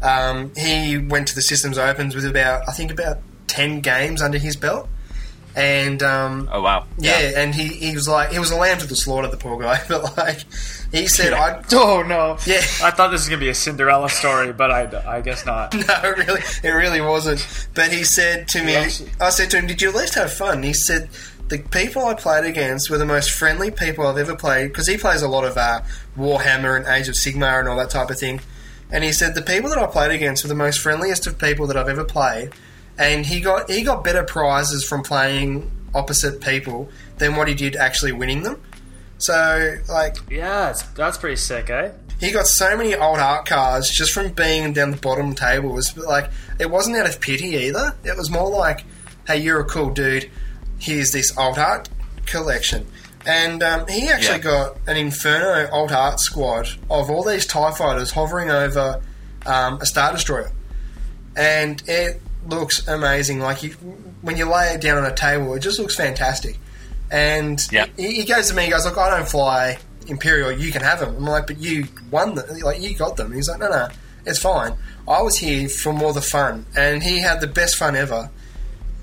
[0.00, 4.38] Um, he went to the Systems Opens with about I think about ten games under
[4.38, 4.88] his belt,
[5.56, 6.86] and um, Oh wow!
[6.98, 9.58] yeah, and he, he was like he was a lamb to the slaughter, the poor
[9.60, 9.80] guy.
[9.88, 10.44] But like
[10.92, 12.38] he said, I Oh no!
[12.46, 12.58] Yeah.
[12.80, 15.74] I thought this was gonna be a Cinderella story, but I, I guess not.
[15.88, 17.44] No, it really, it really wasn't.
[17.74, 20.32] But he said to me, actually- I said to him, "Did you at least have
[20.32, 21.08] fun?" He said,
[21.48, 24.96] "The people I played against were the most friendly people I've ever played because he
[24.96, 25.82] plays a lot of uh,
[26.16, 28.40] Warhammer and Age of Sigmar and all that type of thing."
[28.90, 31.66] And he said the people that I played against were the most friendliest of people
[31.66, 32.50] that I've ever played,
[32.98, 37.76] and he got he got better prizes from playing opposite people than what he did
[37.76, 38.60] actually winning them.
[39.18, 41.90] So, like, Yeah, that's pretty sick, eh?
[42.20, 45.70] he got so many alt art cards just from being down the bottom table.
[45.70, 47.94] It was like it wasn't out of pity either.
[48.04, 48.84] It was more like,
[49.26, 50.30] "Hey, you're a cool dude.
[50.78, 51.88] Here's this alt art
[52.26, 52.86] collection."
[53.26, 54.42] And um, he actually Yeah.
[54.44, 59.00] got an Inferno alt art squad of all these Tie fighters hovering over
[59.44, 60.50] um, a Star Destroyer,
[61.36, 63.40] and it looks amazing.
[63.40, 63.70] Like you,
[64.22, 66.58] when you lay it down on a table, it just looks fantastic.
[67.10, 67.86] And Yeah.
[67.96, 70.52] he, he goes to me, he goes, "Look, I don't fly Imperial.
[70.52, 72.46] You can have them." I'm like, "But you won them.
[72.60, 73.88] Like you got them." He's like, "No, no,
[74.26, 74.74] it's fine.
[75.06, 78.30] I was here for more the fun." And he had the best fun ever.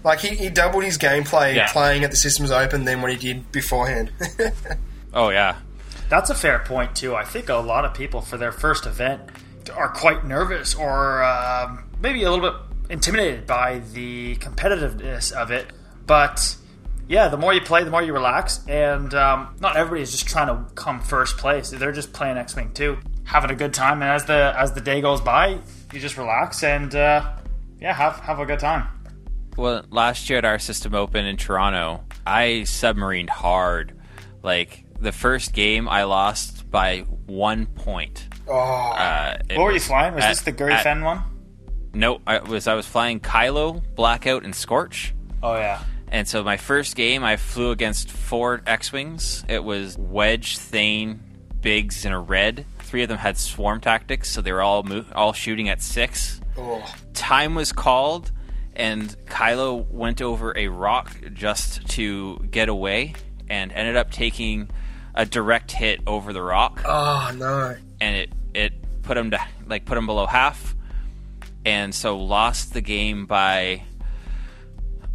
[0.05, 1.69] Like he, he doubled his gameplay Yeah.
[1.71, 4.11] playing at the Systems Open than what he did beforehand.
[5.17, 5.55] Oh yeah.
[6.09, 7.15] That's a fair point too.
[7.15, 9.21] I think a lot of people for their first event
[9.73, 15.67] are quite nervous or um, maybe a little bit intimidated by the competitiveness of it.
[16.05, 16.57] But
[17.07, 20.27] yeah, the more you play, the more you relax, and um, not everybody is just
[20.27, 21.69] trying to come first place.
[21.69, 24.01] They're just playing X Wing too, having a good time.
[24.01, 25.59] And as the as the day goes by,
[25.93, 27.31] you just relax and uh,
[27.79, 28.87] yeah, have have a good time.
[29.57, 33.93] Well, last year at our system open in Toronto, I submarined hard.
[34.43, 38.27] Like the first game, I lost by one point.
[38.47, 40.13] oh, Uh, it What were you flying?
[40.13, 41.23] Was at- this the Gary at- Fenn one?
[41.93, 45.13] No, I was I was flying Kylo, Blackout, and Scorch.
[45.41, 45.81] Oh yeah.
[46.11, 49.43] And so my first game, I flew against four X-wings.
[49.47, 51.19] It was Wedge, Thane,
[51.61, 52.65] Biggs, and a Red.
[52.79, 56.41] Three of them had swarm tactics, so they were all mo- all shooting at six.
[56.57, 56.83] oh.
[57.13, 58.31] Time was called,
[58.75, 63.13] and Kylo went over a rock just to get away,
[63.49, 64.69] and ended up taking
[65.13, 67.75] a direct hit over the rock oh no!
[68.01, 70.75] and it it put him to like put him below half,
[71.65, 73.83] and so lost the game by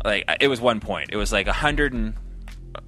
[0.04, 1.10] like it was one point.
[1.12, 2.14] It was like a hundred and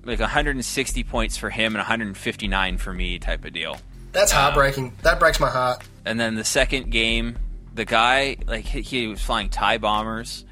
[0.05, 3.77] like 160 points for him and 159 for me type of deal.
[4.13, 4.97] That's um, heartbreaking.
[5.03, 5.83] that breaks my heart.
[6.05, 7.39] And then the second game,
[7.75, 10.45] the guy like he, he was flying tie bombers,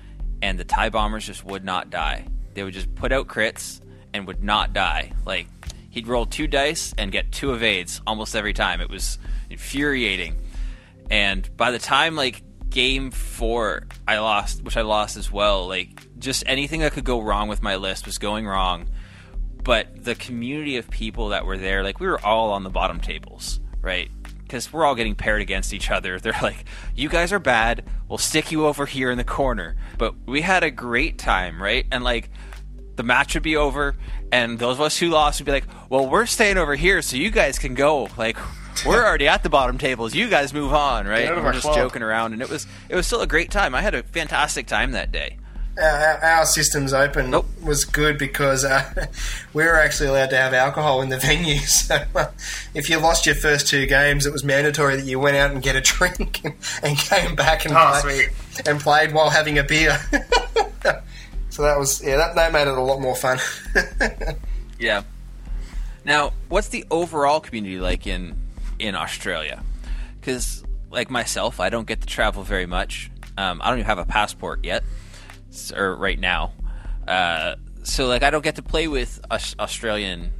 [0.42, 2.26] and the tie bombers just would not die.
[2.54, 3.80] They would just put out crits
[4.12, 5.12] and would not die.
[5.24, 5.48] Like
[5.90, 8.80] he'd roll two dice and get two evades almost every time.
[8.80, 10.36] It was infuriating.
[11.10, 15.66] And by the time like game four, I lost, which I lost as well.
[15.68, 18.88] Like just anything that could go wrong with my list was going wrong
[19.62, 23.00] but the community of people that were there, like we were all on the bottom
[23.00, 24.10] tables, right?
[24.50, 26.18] Because we're all getting paired against each other.
[26.20, 26.64] They're like,
[26.96, 27.84] "You guys are bad.
[28.08, 31.86] We'll stick you over here in the corner." But we had a great time, right?
[31.92, 32.30] And like,
[32.96, 33.94] the match would be over,
[34.32, 37.16] and those of us who lost would be like, "Well, we're staying over here, so
[37.16, 38.36] you guys can go." Like,
[38.84, 40.14] we're already at the bottom tables.
[40.14, 41.20] You guys move on, right?
[41.22, 41.76] Get out of And we're just club.
[41.76, 43.74] joking around, and it was it was still a great time.
[43.74, 45.38] I had a fantastic time that day.
[45.80, 47.46] Our, our, our systems open Nope.
[47.62, 49.06] was good because uh,
[49.54, 51.58] we were actually allowed to have alcohol in the venue.
[51.66, 52.30] So uh,
[52.74, 55.62] if you lost your first two games, it was mandatory that you went out and
[55.62, 58.26] get a drink and, and came back and, Oh, play,
[58.66, 59.98] and played while having a beer.
[61.50, 63.38] so that was yeah, that, that made it a lot more fun.
[64.78, 65.02] Yeah.
[66.04, 68.36] Now, what's the overall community like in
[68.78, 69.62] in Australia?
[70.20, 73.10] Because, like myself, I don't get to travel very much.
[73.38, 74.88] Um, I don't even have a passport yet, s-
[75.74, 76.52] or right now.
[77.06, 80.32] Uh, so, like, I don't get to play with Aus- Australian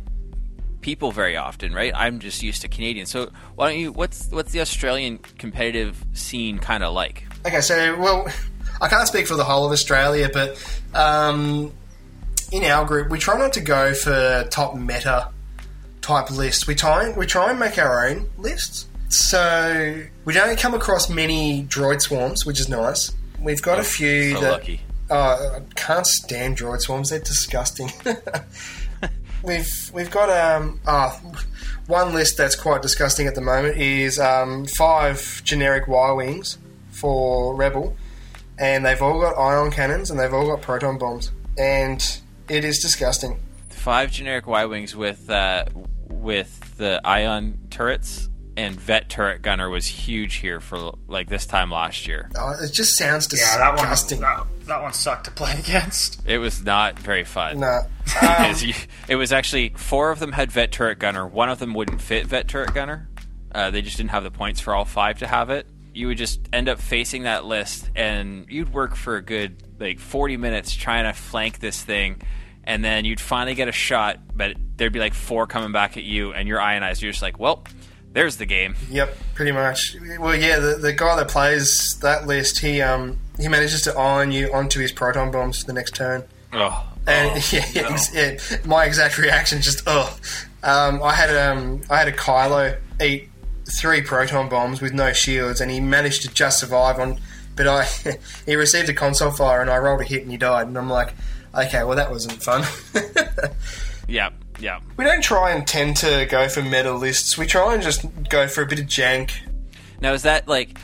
[0.81, 1.93] people very often, right?
[1.95, 3.07] I'm just used to Canadian.
[3.07, 3.93] So, why don't you?
[3.93, 7.25] What's what's the Australian competitive scene kind of like?
[7.47, 8.29] Okay, so well,
[8.81, 10.63] I can't speak for the whole of Australia, but
[10.95, 11.73] um,
[12.53, 15.29] in our group, we try not to go for top meta
[16.03, 16.67] type lists.
[16.67, 18.87] We try we try and make our own lists.
[19.09, 23.13] So we don't come across many droid swarms, which is nice.
[23.41, 24.81] We've got a few So that lucky.
[25.11, 27.11] I can't stand droid swarms.
[27.11, 27.91] They're disgusting.
[29.43, 31.21] we've we've got um ah,
[31.91, 36.57] one list that's quite disgusting at the moment is um, five generic Y wings,
[36.93, 37.97] for Rebel,
[38.59, 42.79] and they've all got ion cannons and they've all got proton bombs, and it is
[42.79, 43.41] disgusting.
[43.69, 45.65] Five generic Y wings with uh,
[46.09, 48.30] with the ion turrets
[48.61, 52.31] and vet turret gunner was huge here for like this time last year.
[52.37, 54.21] Oh, it just sounds Yeah, that one, disgusting.
[54.21, 56.21] that, that one sucked to play against.
[56.27, 57.61] It was not very fun.
[57.61, 57.81] Nah.
[58.07, 61.27] It Um, was- it was actually four of them had vet turret gunner.
[61.27, 63.09] One of them wouldn't fit vet turret gunner.
[63.53, 65.67] Uh, they just didn't have the points for all five to have it.
[65.93, 69.99] You would just end up facing that list, and you'd work for a good like
[69.99, 72.23] forty minutes trying to flank this thing,
[72.63, 76.05] and then you'd finally get a shot, but there'd be like four coming back at
[76.05, 77.03] you, and you're ionized.
[77.03, 77.65] You're just like, well,
[78.13, 78.75] there's the game.
[78.91, 79.97] Yep, pretty much.
[80.19, 84.33] Well, yeah, the, the guy that plays that list, he um he manages to ion
[84.33, 86.25] you onto his proton bombs for the next turn.
[86.53, 87.89] Oh, And oh, yeah, no.
[87.89, 90.17] ex- yeah, my exact reaction just oh.
[90.63, 93.29] Um, I had um I had a Kylo eat
[93.79, 97.19] three proton bombs with no shields, and he managed to just survive on.
[97.57, 97.85] But I
[98.47, 100.67] he received a console fire, and I rolled a hit, and he died.
[100.67, 101.15] And I'm like,
[101.55, 102.65] okay, well that wasn't fun.
[104.09, 104.31] yeah,
[104.61, 104.81] yeah.
[104.97, 107.37] we don't try and tend to go for meta lists.
[107.39, 109.33] We try and just go for a bit of jank.
[110.01, 110.79] Now is that like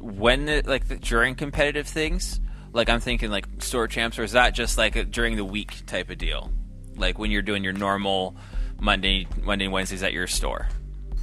[0.00, 2.40] when it, like the, during competitive things?
[2.72, 5.84] Like I'm thinking like store champs, or is that just like a, during the week
[5.86, 6.50] type of deal?
[6.96, 8.36] Like when you're doing your normal
[8.80, 10.68] Monday, Monday, and Wednesdays at your store.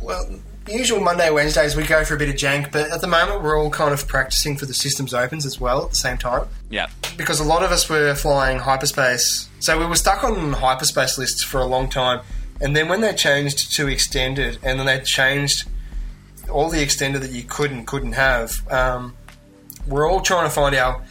[0.02, 0.40] Well,
[0.72, 3.58] usual Monday, Wednesdays, we go for a bit of jank, but at the moment we're
[3.58, 6.48] all kind of practicing for the systems opens as well at the same time.
[6.70, 9.50] Yeah, Because a lot of us were flying hyperspace.
[9.60, 12.22] So we were stuck on hyperspace lists for a long time.
[12.62, 15.68] And then when they changed to extended, and then they changed
[16.50, 19.16] all the extended that you could and couldn't have, um,
[19.88, 21.02] we're all trying to find our.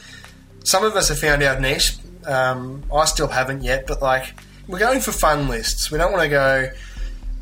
[0.65, 1.97] Some of us have found our niche.
[2.27, 4.35] Um, I still haven't yet, but like,
[4.67, 5.91] we're going for fun lists.
[5.91, 6.71] We don't want to go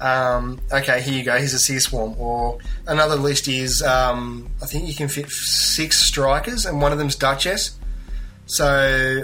[0.01, 2.14] um, okay, here you go, here's a sea swarm.
[2.18, 6.99] Or another list is, um, I think you can fit six strikers, and one of
[6.99, 7.78] them's Duchess.
[8.47, 8.66] So,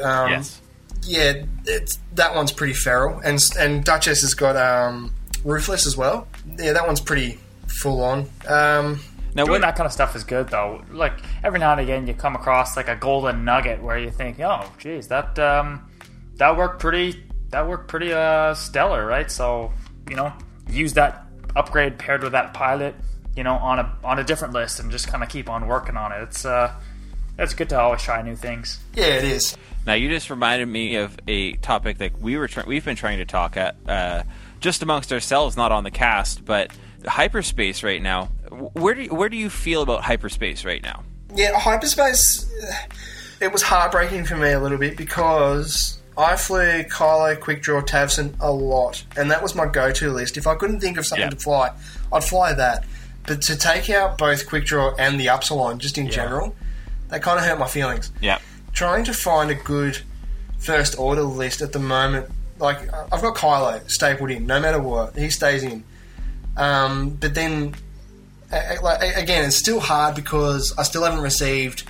[0.02, 0.60] um, yes.
[1.02, 3.20] yeah, it's, that one's pretty feral.
[3.20, 5.14] And, and Duchess has got um,
[5.44, 6.26] Ruthless as well.
[6.58, 8.28] Yeah, that one's pretty full on.
[8.48, 9.00] Um,
[9.34, 10.84] Now when that kind of stuff is good though.
[10.90, 14.40] Like every now and again, you come across like a golden nugget where you think,
[14.40, 15.88] "Oh, geez, that um,
[16.36, 17.24] that worked pretty.
[17.50, 19.72] That worked pretty uh, stellar, right?" So
[20.08, 20.32] you know,
[20.68, 22.94] use that upgrade paired with that pilot,
[23.36, 25.96] you know, on a on a different list, and just kind of keep on working
[25.96, 26.22] on it.
[26.22, 26.72] It's uh,
[27.38, 28.80] it's good to always try new things.
[28.94, 29.56] yeah, it is.
[29.86, 33.18] Now you just reminded me of a topic that we were try- we've been trying
[33.18, 34.22] to talk at uh,
[34.60, 36.70] just amongst ourselves, not on the cast, but
[37.06, 38.26] hyperspace right now.
[38.50, 41.02] Where do you, where do you feel about hyperspace right now?
[41.34, 42.48] Yeah, hyperspace.
[43.40, 48.34] It was heartbreaking for me a little bit because I flew Kylo, Quick Draw, Tavson
[48.40, 50.36] a lot, and that was my go-to list.
[50.36, 51.30] If I couldn't think of something Yeah.
[51.30, 51.70] to fly,
[52.12, 52.84] I'd fly that.
[53.26, 56.54] But to take out both Quick Draw and the Upsilon, just in general,
[57.08, 58.10] that kind of hurt my feelings.
[58.20, 58.38] Yeah.
[58.72, 59.98] Trying to find a good
[60.58, 62.26] first order list at the moment,
[62.58, 62.78] like
[63.12, 65.82] I've got Kylo stapled in, no matter what, he stays in.
[66.56, 67.74] Um, but then
[68.52, 71.84] a- a- like, again, it's still hard because I still haven't received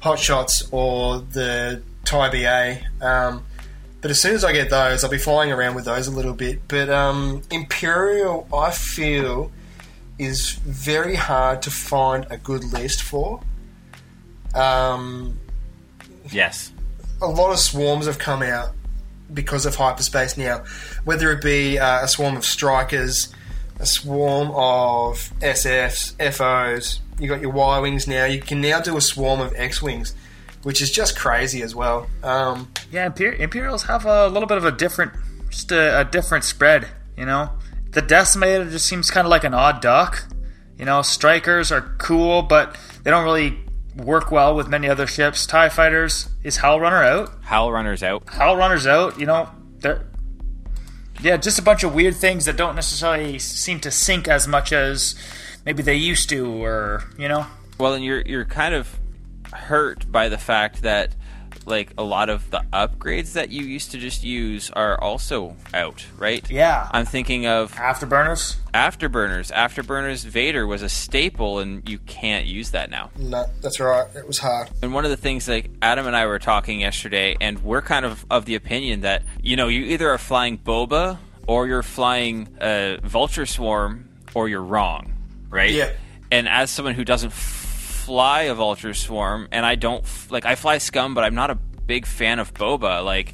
[0.00, 2.80] hot shots or the TIE BA.
[3.00, 3.44] Um,
[4.00, 6.32] but as soon as I get those, I'll be flying around with those a little
[6.34, 6.60] bit.
[6.68, 9.50] But um, Imperial, I feel,
[10.18, 13.40] is very hard to find a good list for.
[14.54, 15.38] Um,
[16.30, 16.72] Yes.
[17.22, 18.70] a lot of swarms have come out
[19.32, 20.64] because of hyperspace now,
[21.04, 23.32] whether it be uh, a swarm of strikers,
[23.78, 27.00] a swarm of SFs, FOs.
[27.18, 28.24] You got your Y wings now.
[28.24, 30.14] You can now do a swarm of X wings,
[30.62, 32.08] which is just crazy as well.
[32.22, 35.12] Um, Yeah, Imper- Imperials have a little bit of a different,
[35.48, 36.88] just a, a different spread.
[37.16, 37.50] You know,
[37.90, 40.24] the Decimator just seems kind of like an odd duck.
[40.78, 43.58] You know, Strikers are cool, but they don't really
[43.96, 45.46] work well with many other ships.
[45.46, 47.30] Tie Fighters is Howl Runner out.
[47.42, 48.28] Howl runners out.
[48.28, 49.18] Howl Runner's out.
[49.20, 50.06] You know, they're
[51.22, 54.72] yeah, just a bunch of weird things that don't necessarily seem to sync as much
[54.72, 55.14] as
[55.66, 57.46] maybe they used to, or you know.
[57.78, 58.98] Well, and you're you're kind of
[59.52, 61.14] hurt by the fact that
[61.66, 66.04] like a lot of the upgrades that you used to just use are also out,
[66.16, 66.48] right?
[66.50, 66.88] Yeah.
[66.90, 68.56] I'm thinking of Afterburners.
[68.72, 69.52] afterburners.
[69.52, 73.10] Afterburners Vader was a staple, and you can't use that now.
[73.18, 74.06] no, that's right.
[74.14, 74.70] It was hard.
[74.82, 78.06] And one of the things like Adam and I were talking yesterday, and we're kind
[78.06, 82.48] of of the opinion that you know you either are flying Boba or you're flying
[82.60, 85.12] a Vulture Swarm, or you're wrong,
[85.50, 85.72] right?
[85.72, 85.90] Yeah.
[86.30, 87.32] And as someone who doesn't
[88.04, 91.50] fly a Vulture Swarm, and I don't f- like I fly Scum, but I'm not
[91.50, 93.04] a big fan of Boba.
[93.04, 93.32] Like,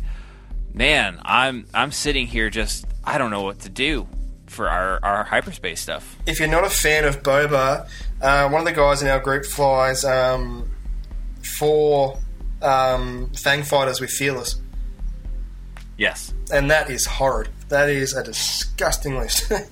[0.74, 4.06] man, I'm I'm sitting here just I don't know what to do
[4.46, 6.16] for our our hyperspace stuff.
[6.26, 7.88] If you're not a fan of Boba,
[8.20, 10.70] uh, one of the guys in our group flies um,
[11.58, 12.18] four
[12.62, 14.60] um, Fang fighters with Fearless,
[15.98, 16.32] Yes.
[16.52, 17.48] and that is horrid.
[17.68, 19.52] That is a disgusting list.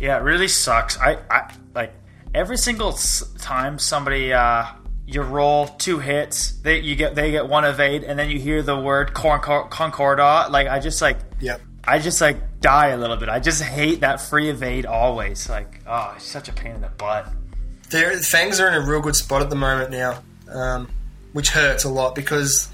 [0.00, 0.96] Yeah, it really sucks.
[0.96, 1.92] I, I like
[2.34, 2.92] every single
[3.38, 4.66] time somebody uh,
[5.06, 8.62] you roll two hits, they you get they get one evade, and then you hear
[8.62, 10.50] the word Concord, Concorda.
[10.50, 11.60] Like I just like yep.
[11.86, 13.28] I just like die a little bit.
[13.28, 15.48] I just hate that free evade always.
[15.48, 17.28] Like oh, it's such a pain in the butt.
[17.90, 20.22] Their Fangs are in a real good spot at the moment now,
[20.52, 20.88] um,
[21.32, 22.68] which hurts a lot because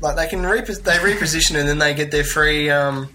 [0.00, 2.70] like they can repos- they reposition and then they get their free.
[2.70, 3.10] Um,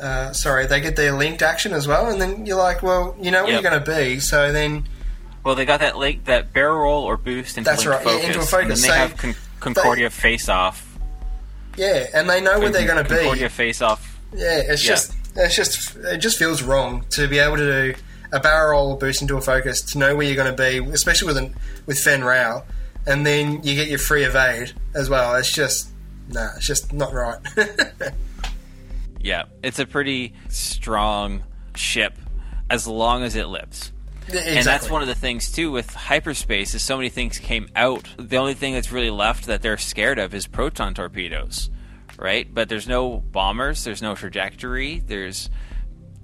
[0.00, 3.32] uh, sorry, they get their linked action as well, and then you're like, well, you
[3.32, 3.62] know where Yep.
[3.62, 4.84] you're going to be, so then
[5.48, 8.26] Well, they got that link, that barrel roll or boost into That's right, yeah, focus.
[8.26, 8.84] into a focus.
[8.84, 10.98] And then they have Con- Concordia face off.
[11.78, 13.16] yeah, and they know where they're going to be.
[13.16, 14.20] Concordia face off.
[14.34, 14.90] Yeah, it's Yeah.
[14.90, 17.98] just it's just it just feels wrong to be able to do
[18.30, 20.86] a barrel roll or boost into a focus to know where you're going to be,
[20.92, 21.54] especially with an,
[21.86, 22.64] with Fen Rao,
[23.06, 25.34] and then you get your free evade as well.
[25.36, 25.88] It's just
[26.28, 27.38] nah, it's just not right.
[29.20, 31.42] Yeah, it's a pretty strong
[31.74, 32.14] ship
[32.70, 33.92] as long as it lives.
[34.32, 37.68] Yeah, And that's one of the things too with hyperspace is so many things came
[37.74, 38.08] out.
[38.18, 41.70] The only thing that's really left that they're scared of is proton torpedoes,
[42.18, 42.52] right?
[42.52, 45.50] But there's no bombers, there's no trajectory, there's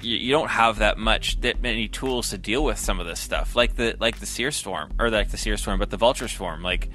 [0.02, 3.20] you, you don't have that much that many tools to deal with some of this
[3.20, 6.28] stuff, like the like the Sear Storm or like the Sear Storm, but the Vulture
[6.28, 6.62] Storm.
[6.62, 6.90] Like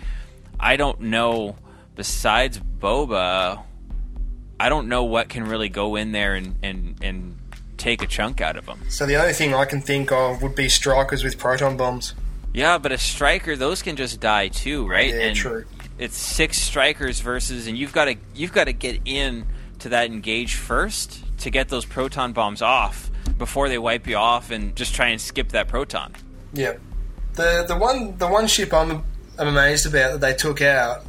[0.59, 1.55] I don't know.
[1.95, 3.61] Besides Boba,
[4.57, 7.38] I don't know what can really go in there and and and
[7.79, 8.79] take a chunk out of them.
[8.89, 12.13] So the only thing I can think of would be strikers with proton bombs.
[12.53, 15.13] Yeah, but a striker, those can just die too, right?
[15.13, 15.65] Yeah, and true.
[15.97, 19.45] It's six strikers versus, and you've got to you've got to get in
[19.79, 24.51] to that engage first to get those proton bombs off before they wipe you off
[24.51, 26.13] and just try and skip that proton.
[26.53, 26.77] Yeah,
[27.33, 29.03] the the one the one ship I'm
[29.37, 31.03] I'm amazed about that they took out.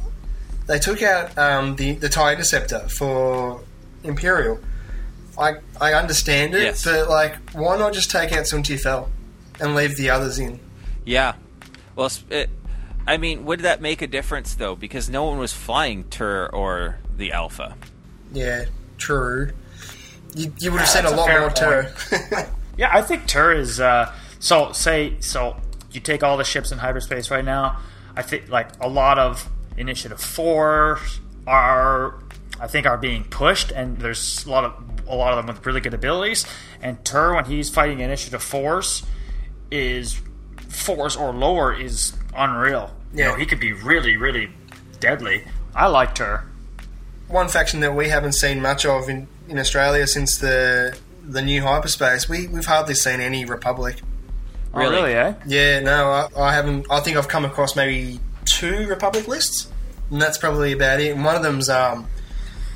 [0.67, 3.61] They took out um, the the tie interceptor for
[4.03, 4.59] Imperial.
[5.41, 6.83] I I understand it, Yes.
[6.85, 9.09] but like, why not just take out some Fell
[9.59, 10.59] and leave the others in?
[11.05, 11.33] Yeah.
[11.95, 12.49] Well, it,
[13.07, 14.75] I mean, would that make a difference though?
[14.75, 17.75] Because no one was flying Turr or the Alpha.
[18.31, 18.65] Yeah,
[18.97, 19.51] true.
[20.35, 22.49] You, you would have Yeah, seen a that's a lot more Turr.
[22.77, 23.79] Yeah, I think Turr is.
[23.81, 25.57] Uh, so say so
[25.91, 27.79] you take all the ships in hyperspace right now.
[28.15, 30.99] I think like a lot of Initiative Four
[31.45, 32.15] are,
[32.59, 35.65] I think, are being pushed, and there's a lot of a lot of them with
[35.65, 36.45] really good abilities.
[36.81, 39.03] And Turr, when he's fighting Initiative Fours,
[39.69, 40.19] is
[40.69, 42.91] fours or lower is unreal.
[43.13, 43.37] You know, Yeah.
[43.37, 44.49] he could be really, really
[44.99, 45.43] deadly.
[45.75, 46.43] I like Turr.
[47.27, 51.61] one faction that we haven't seen much of in, in Australia since the the new
[51.61, 52.27] hyperspace.
[52.27, 54.01] We we've hardly seen any Republic.
[54.73, 54.95] Oh, Really?
[54.97, 55.33] really, eh?
[55.45, 56.87] Yeah, no, I, I haven't.
[56.89, 59.71] I think I've come across maybe two Republic lists,
[60.09, 61.11] and that's probably about it.
[61.15, 62.07] And one of them's um,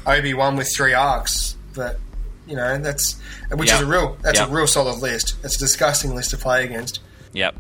[0.06, 2.00] Obi Wan with three arcs, but
[2.48, 3.20] you know that's
[3.54, 4.48] which is a real that's Yeah.
[4.48, 5.36] a real solid list.
[5.44, 7.00] It's a disgusting list to play against.
[7.34, 7.56] Yep.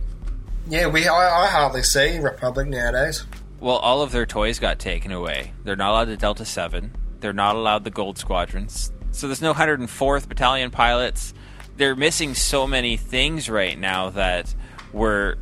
[0.68, 3.26] Yeah, we I, I hardly see Republic nowadays.
[3.60, 5.54] Well, all of their toys got taken away.
[5.64, 6.92] They're not allowed the Delta 7.
[7.20, 8.92] They're not allowed the Gold Squadrons.
[9.12, 11.34] So there's no 104th Battalion pilots.
[11.78, 14.54] They're missing so many things right now that
[14.94, 15.38] were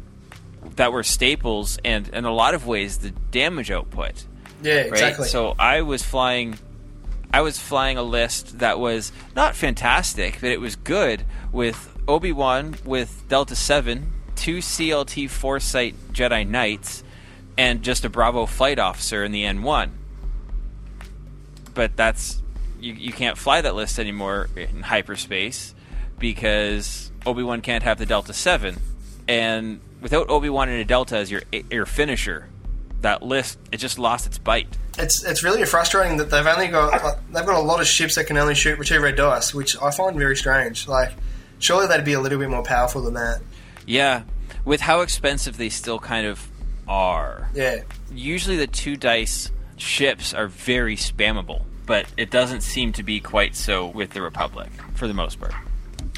[0.75, 4.25] that were staples and in a lot of ways the damage output.
[4.61, 4.87] Yeah, Right?
[4.87, 5.27] exactly.
[5.27, 6.57] So I was flying
[7.33, 12.75] I was flying a list that was not fantastic, but it was good with Obi-Wan
[12.85, 17.03] with Delta 7, two CLT Foresight Jedi Knights,
[17.57, 19.89] and just a Bravo flight officer in the N1.
[21.73, 22.43] But that's
[22.79, 25.73] you, you can't fly that list anymore in hyperspace
[26.19, 28.79] because Obi-Wan can't have the Delta 7
[29.27, 32.49] and without Obi-Wan and a Delta as your your finisher,
[33.03, 34.67] that list it just lost its bite.
[34.97, 38.15] it's it's really frustrating that they've only got like, they've got a lot of ships
[38.15, 40.87] that can only shoot two red dice, which I find very strange.
[40.87, 41.11] Like,
[41.59, 43.41] surely they'd be a little bit more powerful than that.
[43.85, 44.23] Yeah,
[44.65, 46.49] with how expensive they still kind of
[46.87, 47.49] are.
[47.53, 47.81] Yeah,
[48.11, 53.55] Usually the two dice ships are very spammable, but it doesn't seem to be quite
[53.55, 55.53] so with the Republic for the most part.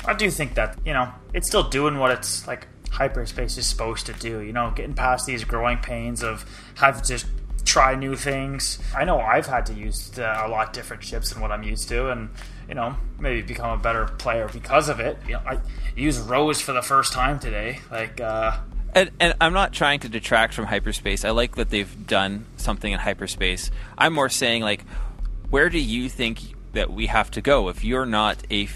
[0.05, 4.05] I do think that you know it's still doing what it's like hyperspace is supposed
[4.07, 4.39] to do.
[4.39, 7.23] You know, getting past these growing pains of having to
[7.65, 8.79] try new things.
[8.95, 11.89] I know I've had to use uh, a lot different ships than what I'm used
[11.89, 12.29] to, and
[12.69, 15.17] you know maybe become a better player because of it.
[15.27, 15.59] You know, I
[15.95, 17.79] used Rose for the first time today.
[17.91, 18.57] Like, uh,
[18.93, 21.25] And, and I'm not trying to detract from hyperspace.
[21.25, 23.71] I like that they've done something in hyperspace.
[23.97, 24.85] I'm more saying like,
[25.49, 26.41] where do you think
[26.73, 28.69] that we have to go if you're not a,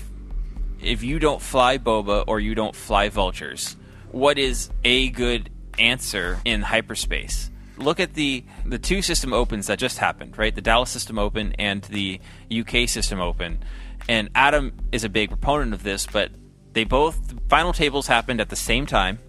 [0.81, 3.77] if you don't fly boba or you don't fly vultures?
[4.11, 7.49] What is a good answer in hyperspace?
[7.79, 10.53] look at the the two system opens that just happened, right?
[10.53, 12.19] The Dallas System Open and the
[12.51, 13.59] UK System Open.
[14.07, 16.31] And Adam is a big proponent of this, but
[16.73, 19.19] they both the final tables happened at the same time,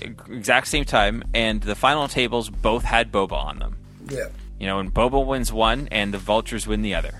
[0.00, 3.76] exact same time, and the final tables both had Boba on them.
[4.08, 4.28] Yeah.
[4.58, 7.14] You know, and Boba wins one, and the Vultures win the other.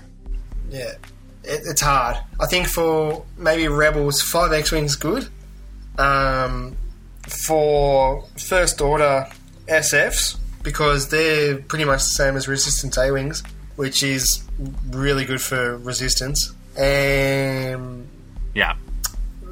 [0.69, 0.93] Yeah.
[1.43, 2.17] It, it's hard.
[2.39, 5.27] I think for maybe Rebels, 5 X Wings good.
[5.97, 6.75] Um,
[7.27, 9.27] for First Order
[9.67, 13.43] SFs, because they're pretty much the same as Resistance A Wings,
[13.75, 14.43] which is
[14.89, 16.53] really good for Resistance.
[16.77, 18.07] And
[18.53, 18.75] Yeah.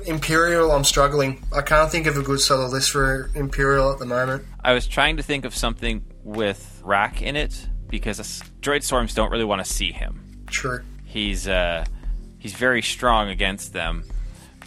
[0.05, 1.43] Imperial, I'm struggling.
[1.55, 4.43] I can't think of a good solid list for Imperial at the moment.
[4.63, 9.13] I was trying to think of something with Rack in it because us- droid storms
[9.13, 10.43] don't really want to see him.
[10.47, 10.81] True.
[11.05, 11.85] He's uh,
[12.39, 14.03] he's very strong against them,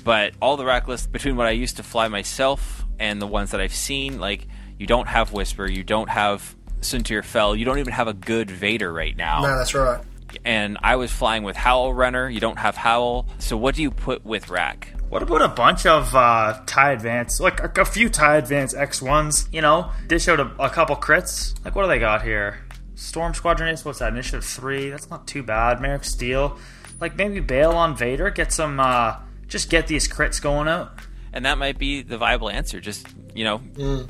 [0.05, 3.51] but all the rack lists between what I used to fly myself and the ones
[3.51, 4.47] that I've seen, like
[4.79, 8.51] you don't have Whisper, you don't have Soontir Fel, you don't even have a good
[8.51, 9.41] Vader right now.
[9.41, 10.03] No, that's right.
[10.45, 12.29] And I was flying with Howl Runner.
[12.29, 14.93] You don't have Howl, so what do you put with Rack?
[15.09, 19.01] What about a bunch of uh, tie advance, like a, a few tie advance X
[19.01, 19.49] ones?
[19.53, 21.55] You know, dish out a, a couple crits.
[21.65, 22.59] Like what do they got here?
[22.97, 23.85] Storm Squadron Ace.
[23.85, 24.13] What's that?
[24.13, 24.91] Initiative three.
[24.91, 25.79] That's not too bad.
[25.79, 26.59] Maarek Stele.
[27.01, 28.31] Like maybe bail on Vader.
[28.31, 28.81] Get some.
[28.81, 29.17] Uh,
[29.49, 30.93] just get these crits going out.
[31.33, 32.81] and that might be the viable answer.
[32.81, 33.59] Just you know,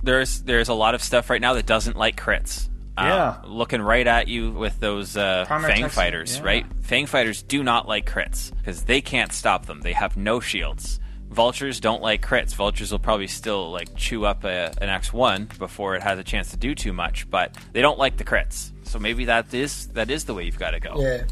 [0.03, 2.69] there's there's a lot of stuff right now that doesn't like crits.
[2.97, 3.37] Uh, Yeah.
[3.45, 6.45] looking right at you with those uh, Primary Fang text- fighters, yeah.
[6.45, 6.67] right?
[6.83, 9.81] Fang fighters do not like crits because they can't stop them.
[9.81, 11.01] They have no shields.
[11.31, 12.55] Vultures don't like crits.
[12.55, 16.51] Vultures will probably still like chew up a, an X1 before it has a chance
[16.51, 18.71] to do too much, but they don't like the crits.
[18.85, 20.95] So maybe that is that is the way you've got to go.
[21.01, 21.25] Yeah.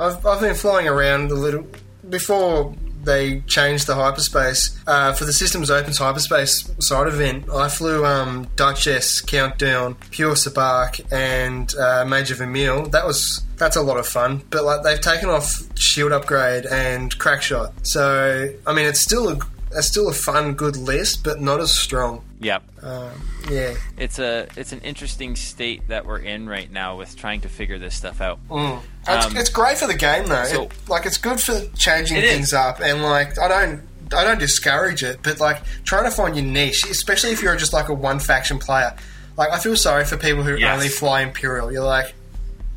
[0.00, 1.64] I've, I've been flying around a little
[2.08, 2.74] before
[3.04, 7.48] they changed the hyperspace uh, for the system's opens hyperspace side event.
[7.50, 12.86] I flew um, Duchess, Countdown, Pure Sabacc, and uh, Major Vermeil.
[12.86, 14.42] That was that's a lot of fun.
[14.50, 19.38] But like they've taken off Shield Upgrade and Crackshot, so I mean it's still a
[19.72, 22.24] it's still a fun, good list, but not as strong.
[22.40, 22.62] Yep.
[22.82, 23.10] Um,
[23.50, 23.74] yeah.
[23.98, 27.78] It's a it's an interesting state that we're in right now with trying to figure
[27.78, 28.38] this stuff out.
[28.48, 28.80] Mm.
[29.08, 30.44] It's, Um, it's great for the game though.
[30.44, 32.32] so- It- like it's good for changing It is.
[32.32, 33.82] things up, and like I don't.
[34.12, 37.72] I don't discourage it, but like trying to find your niche, especially if you're just
[37.72, 38.96] like a one faction player.
[39.36, 40.74] Like I feel sorry for people who Yes.
[40.74, 41.70] only fly Imperial.
[41.70, 42.12] You're like,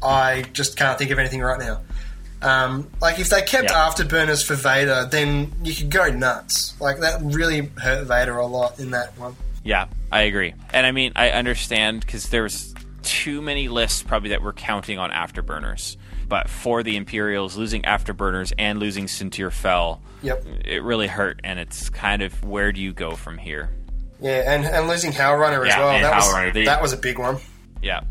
[0.03, 1.81] I just can't think of anything right now.
[2.43, 3.89] Um, like if they kept Yeah.
[3.89, 6.73] afterburners for Vader, then you could go nuts.
[6.79, 9.35] Like that really hurt Vader a lot in that one.
[9.63, 10.53] Yeah, I agree.
[10.73, 15.09] And I mean, I understand because there's too many lists probably that we're counting on
[15.11, 15.95] afterburners.
[16.27, 20.45] But for the Imperials, losing afterburners and losing Soontir Fel, Yep.
[20.65, 21.39] it really hurt.
[21.43, 23.69] And it's kind of where do you go from here?
[24.21, 25.99] Yeah, and, and losing Howl Runner as well.
[25.99, 27.37] That was, they- that was a big one.
[27.81, 28.01] Yeah.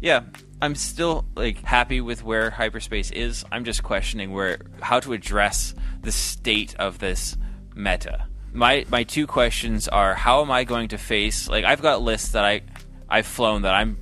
[0.00, 0.20] Yeah.
[0.60, 3.44] I'm still like happy with where hyperspace is.
[3.52, 7.36] I'm just questioning where how to address the state of this
[7.74, 8.26] meta.
[8.52, 12.32] My my two questions are how am I going to face like I've got lists
[12.32, 12.62] that I
[13.08, 13.98] I've flown that I'm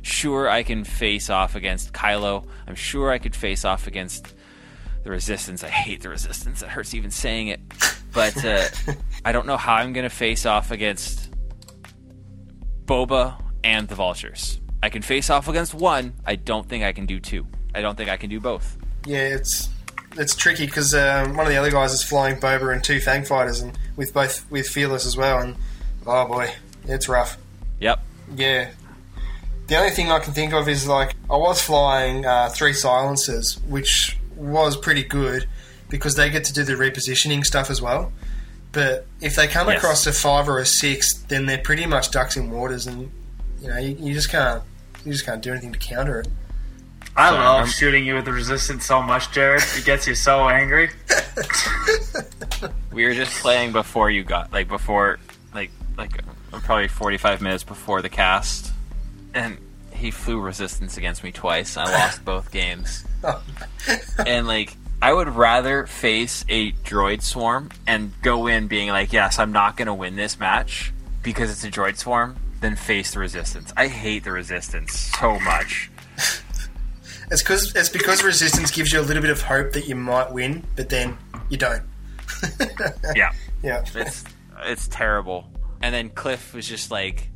[0.00, 2.46] sure I can face off against Kylo.
[2.66, 4.34] I'm sure I could face off against
[5.02, 5.62] the resistance.
[5.62, 6.62] I hate the resistance.
[6.62, 7.60] It hurts even saying it.
[8.12, 8.64] But uh,
[9.24, 11.30] I don't know how I'm going to face off against
[12.86, 14.60] Boba and the Vultures.
[14.84, 16.12] I can face off against one.
[16.26, 17.46] I don't think I can do two.
[17.74, 18.76] I don't think I can do both.
[19.06, 19.70] Yeah, it's
[20.18, 23.24] it's tricky because um, one of the other guys is flying Boba and two Fang
[23.24, 25.38] fighters, and with both with Fearless as well.
[25.40, 25.56] And
[26.06, 26.52] oh boy,
[26.86, 27.38] it's rough.
[27.80, 27.98] Yep.
[28.36, 28.70] Yeah.
[29.68, 33.58] The only thing I can think of is like I was flying uh, three silencers,
[33.66, 35.46] which was pretty good
[35.88, 38.12] because they get to do the repositioning stuff as well.
[38.72, 39.78] But if they come Yes.
[39.78, 43.10] across a five or a six, then they're pretty much ducks in waters, and
[43.62, 44.62] you know you, you just can't
[45.04, 46.28] you just can't do anything to counter it.
[47.16, 49.62] I Sorry, love I'm- shooting you with the resistance so much, Jared.
[49.76, 50.90] It gets you so angry.
[52.92, 55.18] We were just playing before you got like before
[55.52, 58.72] like like uh, probably 45 minutes before the cast
[59.34, 59.58] and
[59.90, 61.76] he flew resistance against me twice.
[61.76, 63.04] I lost both games.
[64.24, 69.40] and like I would rather face a droid swarm and go in being like, "Yes,
[69.40, 70.92] I'm not going to win this match
[71.22, 73.74] because it's a droid swarm." Than face the resistance.
[73.76, 75.90] I hate the resistance so much.
[77.30, 80.32] It's because it's because resistance gives you a little bit of hope that you might
[80.32, 81.18] win, but then
[81.50, 81.82] you don't.
[83.14, 83.32] Yeah.
[83.62, 83.84] Yeah.
[83.94, 84.24] It's
[84.64, 85.46] it's terrible.
[85.82, 87.28] And then Cliff was just like,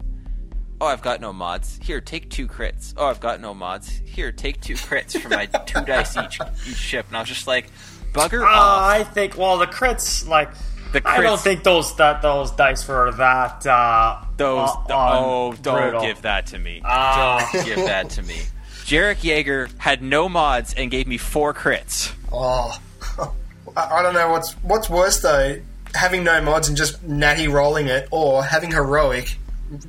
[0.80, 1.78] "Oh, I've got no mods.
[1.82, 2.94] Here, take two crits.
[2.96, 4.00] Oh, I've got no mods.
[4.06, 7.46] Here, take two crits for my two dice each each ship." And I was just
[7.46, 7.70] like,
[8.14, 10.50] "Bugger Uh, off." I think, well, the crits, like,
[10.92, 13.66] The I don't think those that those dice were that.
[13.66, 14.70] Uh, those.
[14.70, 16.00] uh, oh, don't brutal.
[16.00, 16.80] give that to me.
[16.84, 17.48] Ah.
[17.52, 18.36] don't give that to me.
[18.84, 22.12] Jarek Yeager had no mods and gave me four crits.
[22.32, 22.78] Oh,
[23.76, 25.60] I I don't know what's what's worse though,
[25.94, 29.36] having no mods and just natty rolling it, or having heroic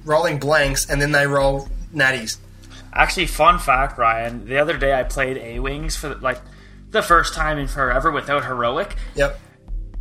[0.04, 2.38] rolling blanks and then they roll natties.
[2.91, 4.45] Actually, fun fact, Ryan.
[4.45, 6.41] The other day I played A Wings for like
[6.91, 9.39] the first time in forever without heroic, Yep.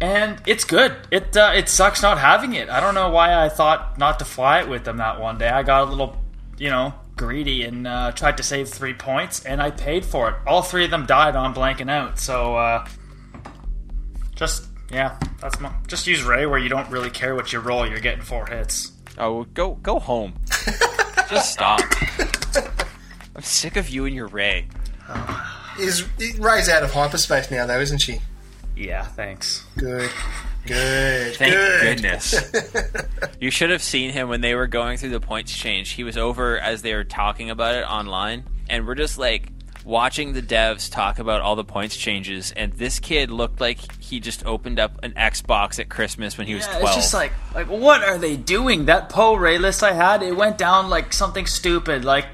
[0.00, 0.94] And it's good.
[1.10, 2.68] It uh, it sucks not having it.
[2.68, 5.48] I don't know why I thought not to fly it with them that one day.
[5.48, 6.16] I got a little,
[6.56, 10.36] you know, greedy and uh, tried to save three points, and I paid for it.
[10.46, 12.20] All three of them died on blanking out.
[12.20, 12.86] So uh,
[14.36, 17.86] just yeah, that's my, just use Rey where you don't really care what you roll.
[17.86, 18.92] You're getting four hits.
[19.18, 20.34] Oh, go go home.
[21.28, 21.80] Just stop.
[23.36, 24.66] I'm sick of you and your Rey.
[25.78, 26.06] Is
[26.38, 28.20] Rey's out of hyperspace now though, isn't she?
[28.78, 29.66] Yeah, thanks.
[29.76, 30.10] Good.
[30.66, 31.34] Good.
[31.36, 31.80] Thank good.
[31.82, 32.52] goodness.
[33.40, 35.90] you should have seen him when they were going through the points change.
[35.90, 39.48] He was over as they were talking about it online, and we're just like
[39.84, 42.52] watching the devs talk about all the points changes.
[42.52, 46.54] And this kid looked like he just opened up an Xbox at Christmas when he
[46.54, 46.96] was Yeah, twelve.
[46.96, 48.84] it's just like like what are they doing?
[48.84, 52.26] That Poe Rey list I had, it went down like something stupid, like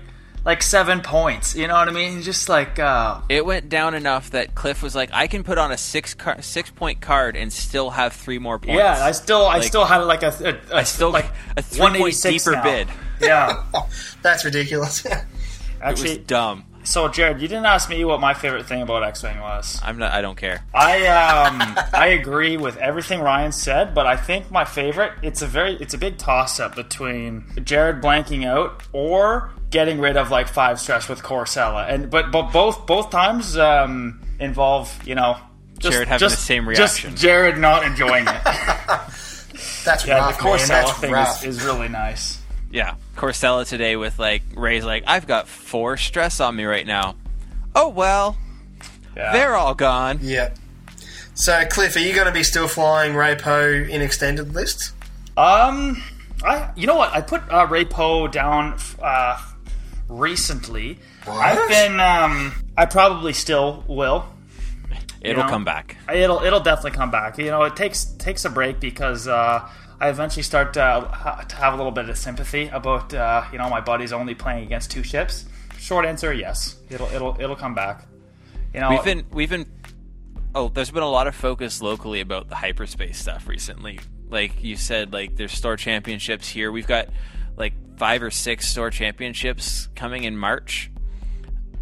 [0.45, 1.55] like seven points.
[1.55, 2.23] You know what I mean?
[2.23, 5.73] Just like uh, it went down enough that Cliff was like, "I can put on
[5.73, 9.05] a six car- six point card and still have three more points." yeah.
[9.05, 11.93] I still I still had like a, a, a I still like a three point
[12.01, 12.63] 186 deeper now.
[12.63, 12.89] bid.
[13.21, 13.65] Yeah,
[14.23, 15.05] That's ridiculous.
[15.05, 15.13] It
[15.81, 16.19] actually.
[16.19, 16.65] was dumb.
[16.85, 19.81] So Jared, you didn't ask me what my favorite thing about X-wing was.
[19.83, 20.13] I'm not.
[20.13, 20.65] I don't care.
[20.75, 25.47] I um I agree with everything Ryan said, but I think my favorite it's a
[25.47, 30.47] very it's a big toss up between Jared blanking out or getting rid of like
[30.47, 31.87] five stress with Korr Sella.
[31.87, 35.39] And but but both both times um involve, you know,
[35.79, 36.85] just, Jared having just- the same reaction.
[36.85, 37.17] just reaction.
[37.17, 38.45] Jared not enjoying it.
[39.85, 40.45] That's yeah, rough, the.
[40.45, 42.41] Korr Sella That's thing is, is really nice.
[42.75, 46.85] Yeah, Korr Sella today with like Rey's like, I've got four stress on me right
[46.85, 47.15] now.
[47.73, 48.37] Oh well,
[49.17, 49.33] Yeah.
[49.33, 50.19] they're all gone.
[50.21, 50.53] Yeah.
[51.35, 54.93] So, Cliff, are you going to be still flying Rey Poe in extended list?
[55.37, 56.03] Um,
[56.45, 57.13] I you know what?
[57.13, 59.41] I put uh, Rey Poe down uh,
[60.09, 60.99] recently.
[61.29, 64.27] I've been um, I probably still will.
[65.21, 65.49] It'll know?
[65.49, 65.97] come back.
[66.13, 67.39] It'll it'll definitely come back.
[67.39, 69.69] You know, it takes takes a break because uh,
[70.01, 73.59] I eventually start to, ha- to have a little bit of sympathy about uh, you
[73.59, 75.47] know my buddies only playing against two ships.
[75.79, 76.77] Short answer, yes.
[76.91, 78.07] It'll it'll it'll come back.
[78.73, 79.67] You know, We've been we've been
[80.55, 84.01] oh, there's been a lot of focus locally about the hyperspace stuff recently.
[84.29, 86.73] Like you said, like there's store championships here.
[86.73, 87.09] We've got
[87.57, 90.91] like five or six store championships coming in March,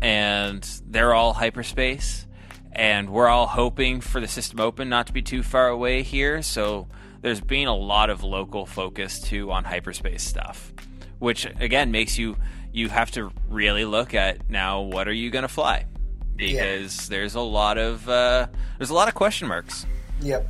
[0.01, 2.27] and they're all hyperspace.
[2.75, 6.41] And we're all hoping for the system open not to be too far away here.
[6.41, 6.89] So
[7.23, 10.73] there's been a lot of local focus too on hyperspace stuff,
[11.19, 12.37] which again makes you
[12.73, 15.87] you have to really look at now what are you going to fly
[16.37, 18.47] because there's a lot of uh,
[18.79, 19.87] there's a lot of question marks.
[20.21, 20.49] Yep.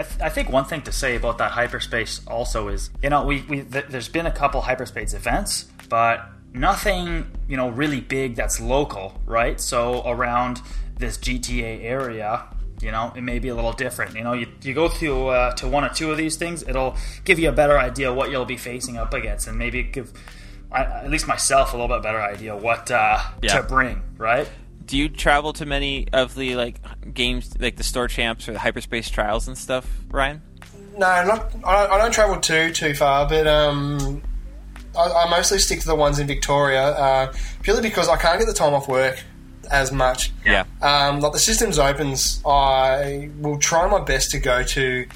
[0.00, 3.24] I, th- I think one thing to say about that hyperspace also is, you know,
[3.24, 8.36] we, we th- there's been a couple hyperspace events, but nothing, you know, really big
[8.36, 9.60] that's local, right?
[9.60, 10.62] So around
[10.96, 12.44] this GTA area,
[12.80, 14.14] you know, it may be a little different.
[14.14, 16.96] You know, you, you go to uh, to one or two of these things, it'll
[17.24, 20.12] give you a better idea what you'll be facing up against, and maybe give
[20.70, 23.56] I, at least myself a little bit better idea what uh, Yeah.
[23.56, 24.48] to bring, right?
[24.84, 26.80] Do you travel to many of the like
[27.14, 30.40] games, like the store champs or the hyperspace trials and stuff, Ryan?
[30.96, 31.52] No, not.
[31.64, 34.22] I, I don't travel too too far, but um,
[34.96, 38.46] I, I mostly stick to the ones in Victoria, uh, purely because I can't get
[38.46, 39.22] the time off work
[39.70, 40.32] as much.
[40.44, 40.64] Yeah.
[40.82, 45.06] Um, like the systems opens, I will try my best to go to.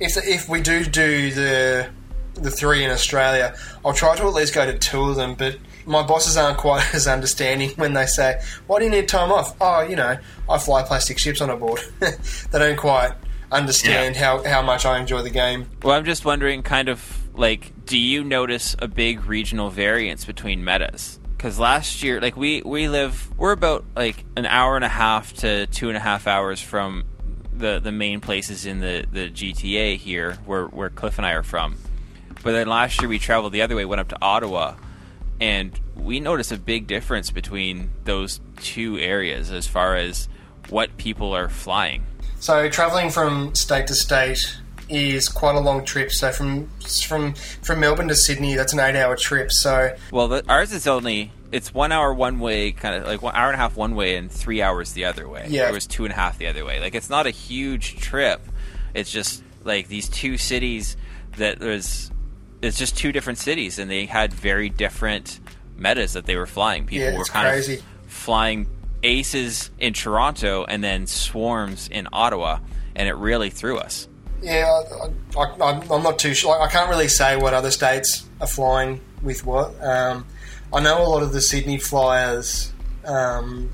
[0.00, 1.88] If if we do do the
[2.34, 5.34] the three in Australia, I'll try to at least go to two of them.
[5.34, 5.56] But
[5.86, 9.56] my bosses aren't quite as understanding when they say, "Why do you need time off?"
[9.60, 10.18] Oh, you know,
[10.48, 11.80] I fly plastic ships on a board.
[12.00, 13.12] they don't quite
[13.52, 15.70] understand how, how much I enjoy the game.
[15.82, 20.64] Well, I'm just wondering, kind of like, do you notice a big regional variance between
[20.64, 21.20] metas?
[21.44, 25.34] Because last year, like we we live, we're about like an hour and a half
[25.34, 27.04] to two and a half hours from
[27.52, 31.42] the the main places in the the GTA here, where where Cliff and I are
[31.42, 31.76] from.
[32.42, 34.76] But then last year we traveled the other way, went up to Ottawa,
[35.38, 40.30] and we noticed a big difference between those two areas as far as
[40.70, 42.06] what people are flying.
[42.40, 44.56] So traveling from state to state
[44.88, 46.10] is quite a long trip.
[46.12, 46.68] So from
[47.06, 49.50] from from Melbourne to Sydney, that's an eight-hour trip.
[49.52, 53.34] So Well, the, ours is only it's one hour one way, kind of like one
[53.34, 55.46] hour and a half one way, and three hours the other way.
[55.48, 55.68] Yeah.
[55.68, 56.80] it was two and a half the other way.
[56.80, 58.40] Like it's not a huge trip.
[58.94, 60.96] It's just like these two cities
[61.36, 62.10] that there's
[62.62, 65.38] it's just two different cities, and they had very different
[65.76, 66.86] metas that they were flying.
[66.86, 67.74] People Yeah, were kind crazy.
[67.76, 68.66] of flying
[69.02, 72.58] aces in Toronto and then swarms in Ottawa,
[72.96, 74.08] and it really threw us.
[74.44, 74.82] Yeah,
[75.36, 76.60] I, I, I, I'm not too sure.
[76.60, 79.74] I can't really say what other states are flying with what.
[79.82, 80.26] Um,
[80.72, 82.72] I know a lot of the Sydney flyers,
[83.06, 83.70] um,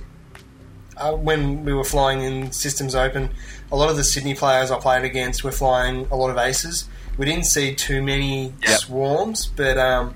[0.97, 3.31] uh, when we were flying in Systems Open,
[3.73, 6.89] a lot of the Sydney players I played against were flying a lot of aces.
[7.19, 8.79] We didn't see too many Yep.
[8.79, 10.15] swarms, but um,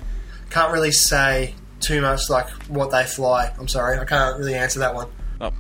[0.51, 3.53] can't really say too much like what they fly.
[3.59, 5.09] I'm sorry, I can't really answer that one.
[5.41, 5.51] Oh,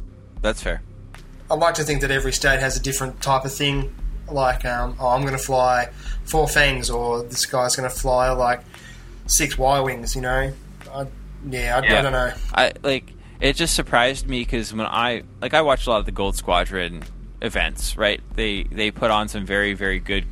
[0.40, 0.82] that's fair.
[1.50, 3.92] I'd like to think that every state has a different type of thing.
[4.30, 5.90] Like, um, oh, I'm going to fly
[6.24, 8.62] four fangs, or this guy's going to fly like
[9.26, 10.14] six Y wings.
[10.14, 10.52] You know,
[10.92, 11.06] I,
[11.48, 12.32] yeah, I, I don't know.
[12.54, 16.06] I like it just surprised me because when I like I watched a lot of
[16.06, 17.02] the Gold Squadron
[17.42, 18.20] events, right?
[18.34, 20.26] They they put on some very very good.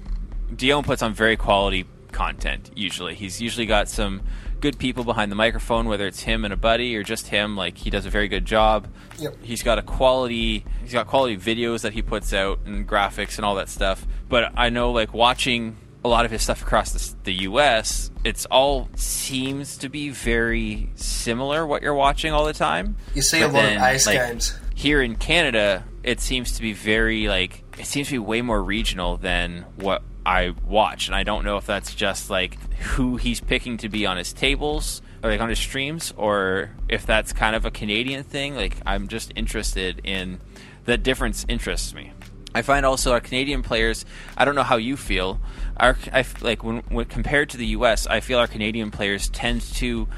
[0.54, 2.70] Dion puts on very quality content.
[2.74, 4.22] Usually, he's usually got some
[4.62, 7.56] good people behind the microphone, whether it's him and a buddy or just him.
[7.56, 8.88] Like he does a very good job.
[9.18, 9.42] Yep.
[9.42, 10.64] He's got a quality.
[10.80, 14.06] He's got quality videos that he puts out and graphics and all that stuff.
[14.28, 18.10] But I know like watching a lot of his stuff across the, the U.S.
[18.24, 22.96] It's all seems to be very similar what you're watching all the time.
[23.14, 24.58] You see But a lot then, of ice like, games.
[24.74, 28.62] Here in Canada, it seems to be very like it seems to be way more
[28.62, 33.40] regional than what I watch, and I don't know if that's just like who he's
[33.40, 37.56] picking to be on his tables or like on his streams, or if that's kind
[37.56, 38.54] of a Canadian thing.
[38.54, 40.40] Like I'm just interested in
[40.84, 42.12] that difference interests me.
[42.54, 44.04] I find also our Canadian players.
[44.36, 45.40] I don't know how you feel.
[45.76, 49.62] Our I like when, when compared to the U.S., I feel our Canadian players tend
[49.74, 50.08] to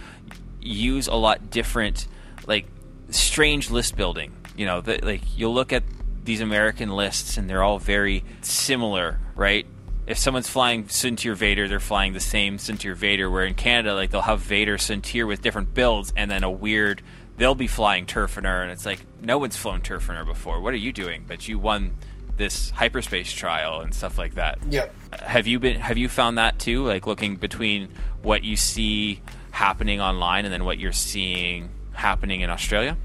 [0.60, 2.08] use a lot different,
[2.46, 2.66] like
[3.10, 4.32] strange list building.
[4.56, 5.84] You know, that like you'll look at
[6.24, 9.66] these American lists and they're all very similar, right?
[10.06, 13.30] If someone's flying Soontir Vader, they're flying the same Soontir Vader.
[13.30, 17.02] Where in Canada, like they'll have Vader Soontir with different builds, and then a weird.
[17.36, 20.60] They'll be flying Turr Phennir, and it's like no one's flown Turr Phennir before.
[20.60, 21.24] What are you doing?
[21.26, 21.96] But you won
[22.36, 24.58] this hyperspace trial and stuff like that.
[24.70, 24.94] Yep.
[25.20, 25.80] Have you been?
[25.80, 26.84] Have you found that too?
[26.84, 27.88] Like looking between
[28.22, 32.96] what you see happening online and then what you're seeing happening in Australia.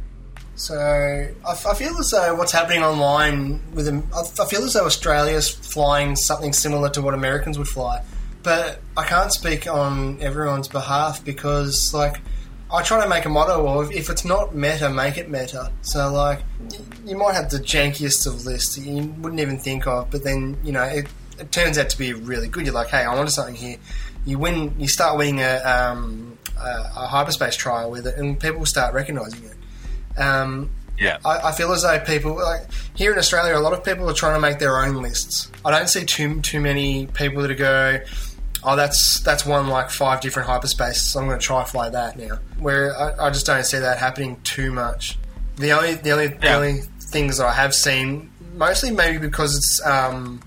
[0.60, 0.76] So
[1.47, 6.51] I, feel as though what's happening online with I, feel as though Australia's flying something
[6.51, 8.03] similar to what Americans would fly,
[8.43, 12.20] but I can't speak on everyone's behalf because like
[12.70, 15.72] I try to make a motto of if it's not meta, make it meta.
[15.82, 16.41] So like
[17.05, 20.74] you might have the jankiest of lists you wouldn't even think of, but then you
[20.74, 21.07] know it,
[21.39, 22.66] it turns out to be really good.
[22.66, 23.78] You're like, hey, I wanted something here.
[24.26, 28.66] You win, you start winning a, um, a, a hyperspace trial with it, and people
[28.66, 29.55] start recognizing it.
[30.18, 31.18] Um, Yeah.
[31.24, 32.62] I, I feel as though people like
[32.95, 35.49] here in Australia, a lot of people are trying to make their own lists.
[35.64, 37.99] I don't see too too many people that go,
[38.64, 40.95] "Oh, that's that's one like five different hyperspaces.
[41.12, 43.97] So I'm going to try fly that now." Where I, I just don't see that
[43.97, 45.18] happening too much.
[45.55, 46.82] The only the only the only
[47.12, 50.41] things that I have seen, mostly maybe because it's um,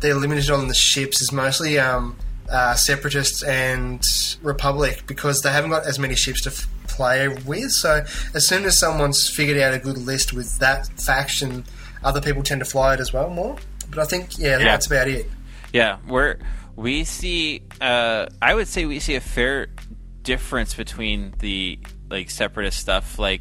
[0.00, 2.16] they're limited on the ships, is mostly um,
[2.48, 4.04] uh, separatists and
[4.42, 7.70] republic because they haven't got as many ships to f- play with.
[7.72, 11.64] So as soon as someone's figured out a good list with that faction,
[12.02, 13.56] other people tend to fly it as well more.
[13.90, 14.64] But I think yeah, Yeah.
[14.64, 15.30] that's about it.
[15.72, 16.38] Yeah, we're
[16.74, 17.62] we see.
[17.80, 19.68] Uh, I would say we see a fair
[20.22, 21.78] difference between the
[22.10, 23.18] like separatist stuff.
[23.18, 23.40] Like,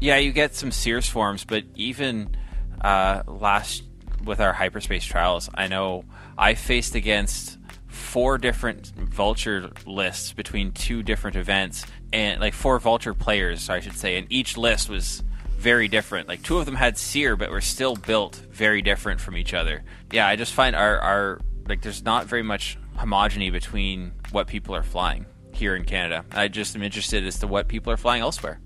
[0.00, 2.36] yeah, you get some Sears forms, but even
[2.80, 3.82] uh, last
[4.24, 6.04] with our hyperspace trials, I know
[6.36, 11.84] I faced against four different vulture lists between two different events,
[12.16, 15.22] and like four vulture players, I should say, and each list was
[15.58, 16.28] very different.
[16.28, 19.84] Like two of them had Seer, but were still built very different from each other.
[20.10, 24.74] Yeah, I just find our our like there's not very much homogeny between what people
[24.74, 26.24] are flying here in Canada.
[26.32, 28.60] I just am interested as to what people are flying elsewhere.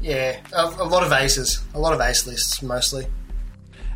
[0.00, 3.06] Yeah, a, a lot of aces, a lot of ace lists mostly.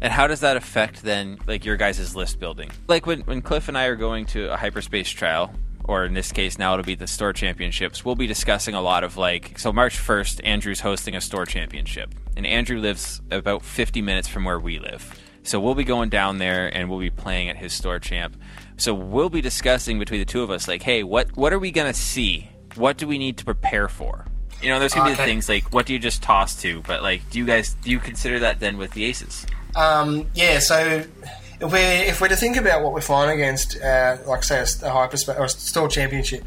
[0.03, 2.71] And how does that affect then like your guys' list building?
[2.87, 5.55] Like when when Cliff and I are going to a hyperspace trial,
[5.85, 9.05] or in this case now it'll be the store championships, we'll be discussing a lot
[9.05, 12.15] of like so March first, Andrew's hosting a store championship.
[12.37, 15.19] And Andrew lives about fifty minutes from where we live.
[15.43, 18.37] So we'll be going down there and we'll be playing at his store champ.
[18.77, 21.71] So we'll be discussing between the two of us, like, hey, what what are we
[21.71, 22.49] gonna see?
[22.77, 24.27] What do we need to prepare for?
[24.63, 27.03] You know, there's gonna be the things like what do you just toss to, but
[27.03, 29.47] like do you guys do you consider that then with the aces?
[29.77, 31.05] Um, yeah, so
[31.61, 34.87] if we're if we're to think about what we're flying against, uh, like say a,
[34.87, 36.43] a hyperspace or a store championship,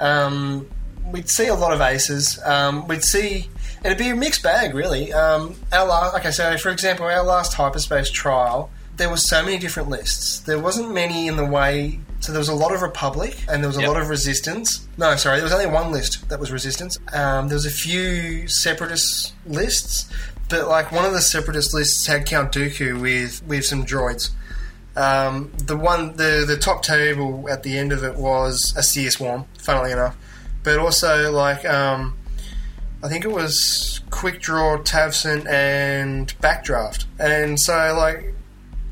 [0.00, 0.68] um,
[1.12, 2.38] we'd see a lot of aces.
[2.44, 3.48] Um, we'd see
[3.84, 5.12] it'd be a mixed bag, really.
[5.12, 9.58] Um, our last, okay, so for example, our last hyperspace trial, there was so many
[9.58, 10.40] different lists.
[10.40, 12.00] There wasn't many in the way.
[12.20, 13.88] So there was a lot of Republic and there was a Yep.
[13.88, 14.86] lot of Resistance.
[14.98, 16.98] No, sorry, there was only one list that was Resistance.
[17.14, 20.06] Um, there was a few Separatist lists,
[20.50, 24.28] but like one of the Separatist lists had Count Dooku with with some droids.
[24.96, 29.10] Um, the one, the the top table at the end of it was a Seer
[29.10, 30.16] Swarm, funnily enough,
[30.64, 32.16] but also like um,
[33.02, 38.34] I think it was Quick Draw, Tavson, and Backdraft, and so like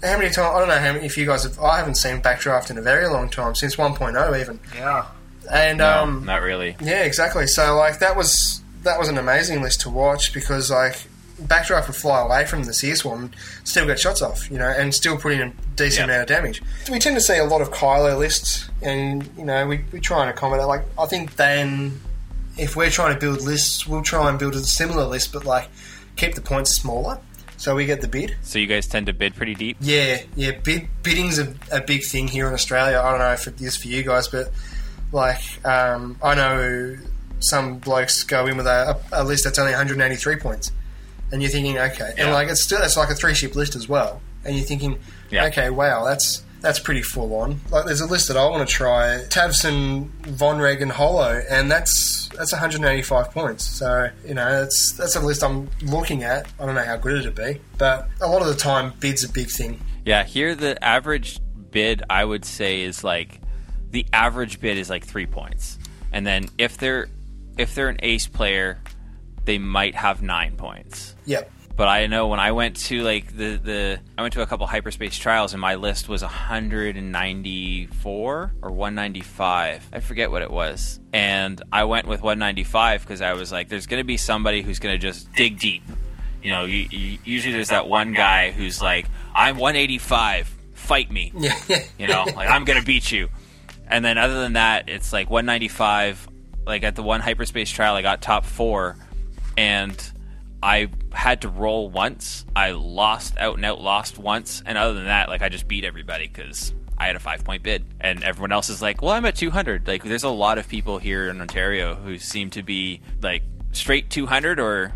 [0.03, 2.23] how many times I don't know how many if you guys have I haven't seen
[2.23, 5.07] Backdraft in a very long time since 1.0 even, Yeah.
[5.51, 6.77] and No, um, not really.
[6.81, 7.49] yeah, exactly.
[7.49, 11.09] So like that was that was an amazing list to watch because like
[11.43, 14.69] Backdraft would fly away from the Seer Swarm and still get shots off, you know,
[14.69, 16.15] and still put in a decent Yeah.
[16.17, 16.63] amount of damage.
[16.91, 20.21] We tend to see a lot of Kylo lists, and you know we, we try
[20.23, 20.67] and accommodate.
[20.67, 22.01] Like I think then
[22.57, 25.69] if we're trying to build lists, we'll try and build a similar list, but like
[26.17, 27.21] keep the points smaller
[27.57, 28.37] so we get the bid.
[28.43, 29.77] So you guys tend to bid pretty deep.
[29.81, 30.53] Yeah, yeah.
[30.63, 33.01] Bid, bidding's a, a big thing here in Australia.
[33.01, 34.51] I don't know if it is for you guys, but
[35.13, 36.97] like um, I know
[37.41, 40.73] some blokes go in with a, a list that's only 183 points,
[41.33, 43.89] and you're thinking, okay, and like it's still it's like a three ship list as
[43.89, 44.99] well, and you're thinking,
[45.31, 45.47] Yeah.
[45.47, 47.61] okay, wow, that's that's pretty full on.
[47.71, 52.29] Like there's a list that I want to try, Tavson, Von Regen, Holo, and that's
[52.37, 53.65] that's 185 points.
[53.65, 56.47] So you know that's that's a list I'm looking at.
[56.59, 59.29] I don't know how good it'd be, but a lot of the time, bid's a
[59.29, 59.81] big thing.
[60.05, 61.39] Yeah, here the average
[61.71, 63.41] bid I would say is like
[63.91, 65.79] the average bid is like three points,
[66.13, 67.09] and then if they're
[67.57, 68.79] if they're an ace player,
[69.49, 71.15] they might have nine points.
[71.25, 71.51] Yep.
[71.75, 74.67] But I know when I went to like the the I went to a couple
[74.67, 79.89] hyperspace trials and my list was 194 or 195.
[79.91, 81.01] I forget what it was.
[81.15, 84.81] And I went with 195 because I was like, there's going to be somebody who's
[84.81, 85.83] going to just dig deep.
[86.43, 91.33] You know, you, you, usually there's that one guy who's like, I'm 185, fight me.
[91.99, 93.31] You know, like I'm gonna beat you.
[93.87, 96.29] And then other than that, it's like 195.
[96.67, 98.97] Like at the one hyperspace trial, I got top four,
[99.59, 100.13] and
[100.63, 102.47] I had to roll once.
[102.55, 105.85] I lost out and out, lost once, and other than that, like I just beat
[105.85, 109.25] everybody because I had a five point bid, and everyone else is like, "Well, I'm
[109.25, 113.01] at 200." Like, there's a lot of people here in Ontario who seem to be
[113.21, 113.43] like
[113.73, 114.93] straight 200 or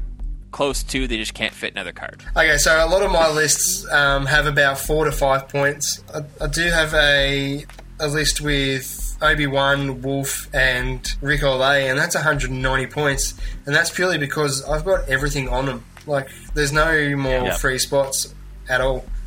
[0.53, 1.09] close to.
[1.09, 2.23] They just can't fit another card.
[2.37, 6.05] Okay, so a lot of my lists um, have about four to five points.
[6.15, 7.67] I, I do have a
[7.99, 13.35] a list with Obi Wan, Wolffe, and Ric Olié, and that's 190 points,
[13.67, 15.85] and that's purely because I've got everything on them.
[16.07, 17.57] Like, there's no more Yeah.
[17.57, 18.35] free spots
[18.69, 19.05] at all.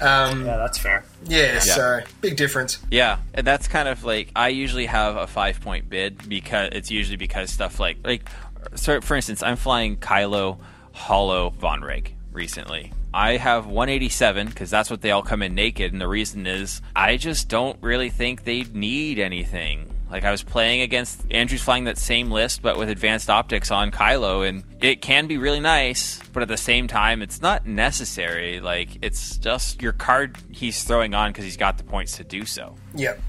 [0.00, 1.04] um, Yeah, that's fair.
[1.26, 2.78] yeah, so big difference.
[2.90, 6.90] Yeah, and that's kind of like I usually have a five point bid because it's
[6.90, 8.28] usually because stuff like like
[8.76, 10.58] so for instance, I'm flying Kylo
[10.92, 12.92] Holo Von Rig recently.
[13.12, 16.80] I have 187 because that's what they all come in naked, and the reason is
[16.94, 19.86] I just don't really think they need anything.
[20.10, 23.90] Like I was playing against Andrew's flying that same list, but with advanced optics on
[23.92, 28.60] Kylo, and it can be really nice, but at the same time, it's not necessary.
[28.60, 32.44] Like it's just your card he's throwing on because he's got the points to do
[32.44, 32.74] so.
[32.96, 33.20] Yep.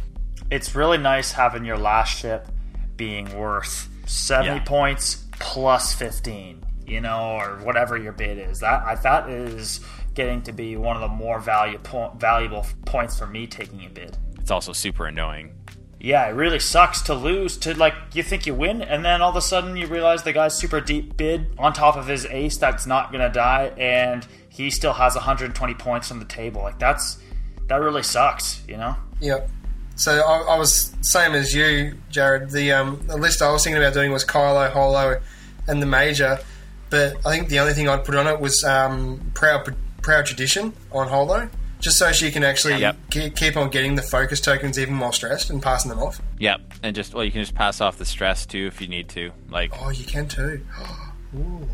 [0.50, 2.48] It's really nice having your last ship
[2.98, 4.60] being worth 70 Yeah.
[4.64, 8.60] points plus 15, you know, or whatever your bid is.
[8.60, 9.80] That I, that is
[10.14, 13.90] getting to be one of the more value po- valuable points for me taking a
[13.90, 14.18] bid.
[14.40, 15.54] It's also super annoying.
[16.00, 19.30] Yeah, it really sucks to lose to like you think you win and then all
[19.30, 22.58] of a sudden you realize the guy's super deep bid on top of his ace
[22.58, 26.62] that's not going to die and he still has 120 points on the table.
[26.62, 27.20] Like that's
[27.68, 28.96] that really sucks, you know?
[29.22, 29.50] Yep.
[29.96, 32.50] So I, I was same as you, Jared.
[32.50, 35.22] The um, the list I was thinking about doing was Kylo, Holo,
[35.68, 36.40] and the Major,
[36.92, 40.74] but I think the only thing I'd put on it was um, Proud Proud Tradition
[40.92, 42.96] on Holo, just so she can actually Yep.
[43.10, 46.22] ke- keep on getting the focus tokens even while stressed and passing them off.
[46.38, 49.10] Yep, and just well, you can just pass off the stress too if you need
[49.10, 49.32] to.
[49.50, 50.62] Like, Oh, you can too.
[51.36, 51.68] Ooh.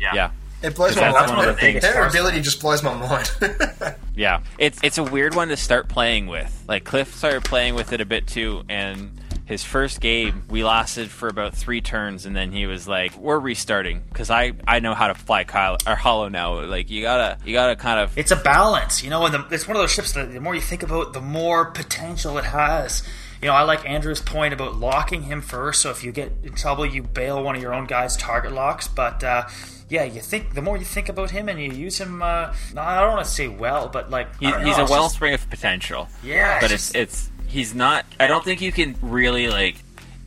[0.00, 0.30] yeah,
[0.62, 1.36] It blows my that's mind.
[1.38, 3.30] one of the biggest Her ability just blows my mind.
[4.16, 4.40] yeah.
[4.58, 6.64] It's it's a weird one to start playing with.
[6.66, 9.12] Like Cliff started playing with it a bit too, and
[9.46, 13.38] his first game we lasted for about three turns, and then he was like, "We're
[13.38, 16.60] restarting because I I know how to fly Kylo Holo now.
[16.64, 19.66] Like you gotta you gotta kind of It's a balance, you know, and the, it's
[19.66, 23.02] one of those ships that the more you think about, the more potential it has.
[23.40, 26.54] You know, I like Andrew's point about locking him first, so if you get in
[26.54, 28.88] trouble, you bail one of your own guys' target locks.
[28.88, 29.44] But uh,
[29.90, 33.00] yeah, you think the more you think about him and you use him, uh, I
[33.00, 35.48] don't want to say well, but like he, he's know, a it's just- wellspring of
[35.50, 36.08] potential.
[36.24, 38.04] Yeah, but it's it's it's he's not.
[38.20, 39.76] I don't think you can really like.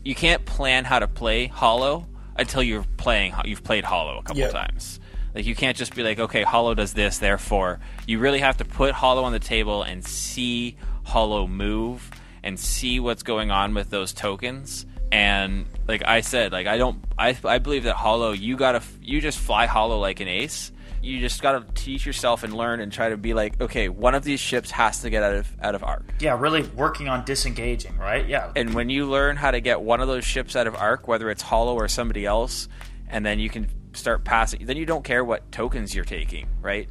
[0.03, 2.07] You can't plan how to play Holo
[2.38, 3.34] until you're playing.
[3.45, 4.51] You've played Holo a couple Yep.
[4.51, 4.99] times.
[5.36, 8.65] Like you can't just be like, okay, Holo does this, therefore you really have to
[8.65, 12.09] put Holo on the table and see Holo move
[12.43, 14.86] and see what's going on with those tokens.
[15.11, 19.22] And like I said, like I don't, I, I believe that Holo, you gotta, you
[19.22, 20.72] just fly Holo like an ace.
[21.02, 24.24] You just gotta teach yourself and learn and try to be like, okay, one of
[24.24, 26.04] these ships has to get out of out of arc.
[26.20, 28.28] Yeah, really working on disengaging, right?
[28.28, 28.52] Yeah.
[28.56, 31.30] And when you learn how to get one of those ships out of arc, whether
[31.30, 32.68] it's Holo or somebody else,
[33.08, 36.88] and then you can start passing, then you don't care what tokens you're taking, right?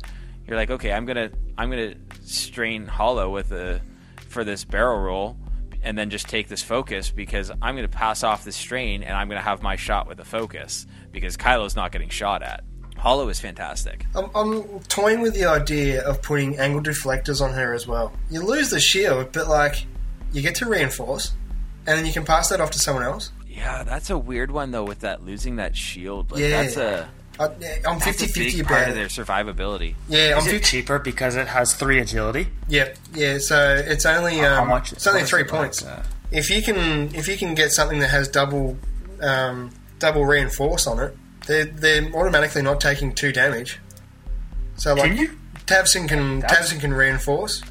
[0.46, 3.80] You're like, okay, I'm gonna I'm gonna strain Holo with a
[4.28, 5.36] for this barrel roll,
[5.82, 9.28] and then just take this focus because I'm gonna pass off the strain and I'm
[9.28, 12.64] gonna have my shot with a focus because Kylo's not getting shot at.
[12.98, 14.04] Holo is fantastic.
[14.14, 18.12] I'm, I'm toying with the idea of putting angle deflectors on her as well.
[18.30, 19.86] You lose the shield, but like
[20.32, 21.32] you get to reinforce,
[21.86, 23.30] and then you can pass that off to someone else.
[23.48, 26.30] Yeah, that's a weird one though with that losing that shield.
[26.30, 26.62] Like, Yeah.
[26.62, 27.08] that's a
[27.40, 29.94] I, yeah, I'm that's a 50 big 50 part of their survivability.
[30.08, 32.48] Yeah, I'm Is it cheaper because it has three agility?
[32.66, 33.38] Yeah, yeah.
[33.38, 34.92] So it's only How um, much?
[34.92, 35.84] It's only three it like, points.
[35.84, 38.76] uh, If you can, if you can get something that has double,
[39.22, 39.70] um,
[40.00, 41.16] double reinforce on it,
[41.48, 43.80] they're they're automatically not taking two damage.
[44.76, 45.30] So like, Can you?
[45.66, 47.62] Tavson can That's- Tavson can reinforce.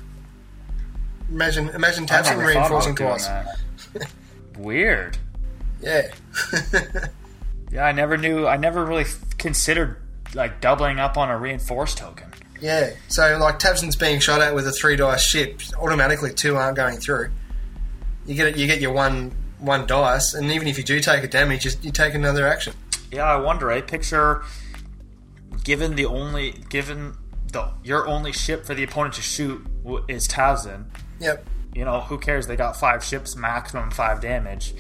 [1.30, 3.30] Imagine imagine Tavson reinforcing twice.
[4.58, 5.18] Weird.
[5.82, 6.12] Yeah.
[7.70, 8.48] Yeah, I never knew.
[8.48, 9.06] I never really
[9.38, 9.98] considered
[10.34, 12.28] like doubling up on a reinforced token.
[12.62, 16.78] Yeah, so like Tavson's being shot at with a three dice ship, automatically two aren't
[16.78, 17.30] going through.
[18.26, 18.58] You get it.
[18.58, 21.72] you get your one one dice, and even if you do take a damage, you,
[21.82, 22.74] you take another action.
[23.12, 23.72] Yeah, I wonder.
[23.72, 24.44] I picture
[25.64, 27.18] given the only given
[27.52, 29.66] the your only ship for the opponent to shoot
[30.08, 30.86] is Tavson.
[31.20, 31.46] Yep.
[31.74, 32.48] You know, who cares?
[32.48, 34.74] They got five ships, maximum five damage.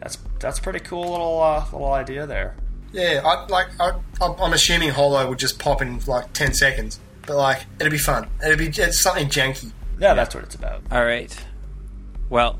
[0.00, 2.56] That's that's pretty cool little uh, little idea there.
[2.92, 7.00] Yeah, I like I, I'm I'm assuming Holo would just pop in like ten seconds,
[7.26, 8.28] but like it'd be fun.
[8.44, 9.72] It'd be it's something janky.
[9.98, 10.82] Yeah, that's what it's about.
[10.90, 11.34] All right.
[12.28, 12.58] Well,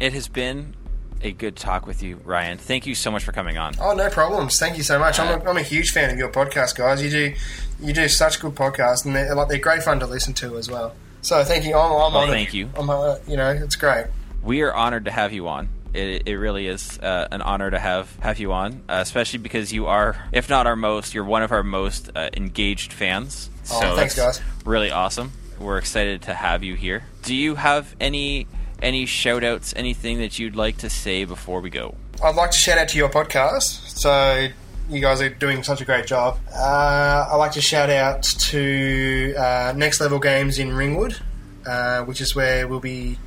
[0.00, 0.74] it has been
[1.22, 2.58] a good talk with you, Ryan.
[2.58, 3.74] Thank you so much for coming on.
[3.80, 4.58] Oh, no problems.
[4.58, 5.18] Thank you so much.
[5.18, 7.02] I'm a, I'm a huge fan of your podcast, guys.
[7.02, 7.34] You do
[7.80, 10.70] you do such good podcasts, and they're like they're great fun to listen to as
[10.70, 10.94] well.
[11.22, 11.74] So thank you.
[11.76, 12.70] I'm, I'm Well, thank you.
[12.76, 14.06] I'm uh, you know it's great.
[14.42, 15.68] We are honored to have you on.
[15.94, 19.72] It, it really is uh, an honor to have have you on, uh, especially because
[19.72, 23.50] you are, if not our most, you're one of our most uh, engaged fans.
[23.70, 24.40] Oh, so thanks, guys.
[24.64, 25.32] Really awesome.
[25.60, 27.04] We're excited to have you here.
[27.22, 28.48] Do you have any
[28.82, 31.94] any shout outs, anything that you'd like to say before we go?
[32.22, 33.98] I'd like to shout out to your podcast.
[33.98, 34.48] So
[34.90, 36.38] you guys are doing such a great job.
[36.54, 41.18] Uh, I'd like to shout out to uh, Next Level Games in Ringwood,
[41.66, 43.18] uh, which is where we'll be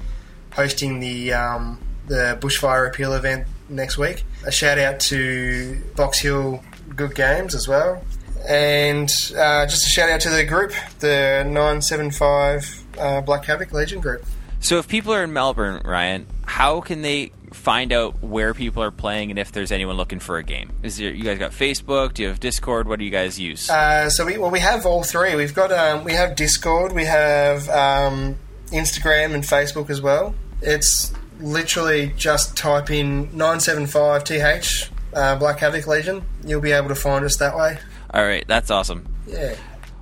[0.53, 4.23] hosting the um, the Bushfire Appeal event next week.
[4.45, 6.63] A shout out to Box Hill
[6.95, 8.03] Good Games as well.
[8.47, 14.01] And uh, just a shout out to the group, the 975 uh, Black Havoc Legion
[14.01, 14.23] group.
[14.65, 18.89] So if people are in Melbourne, Ryan, how can they find out where people are
[18.89, 20.71] playing and if there's anyone looking for a game?
[20.81, 22.15] Is there you guys got Facebook?
[22.15, 22.87] Do you have Discord?
[22.87, 23.69] What do you guys use?
[23.69, 25.35] Uh, so we well we have all three.
[25.35, 28.39] We've got um, we have Discord, we have um,
[28.71, 30.33] Instagram and Facebook as well.
[30.63, 36.23] It's literally just type in nine seven five th uh, Black Havoc Legion.
[36.43, 37.77] You'll be able to find us that way.
[38.11, 39.05] All right, that's awesome.
[39.27, 39.57] Yeah.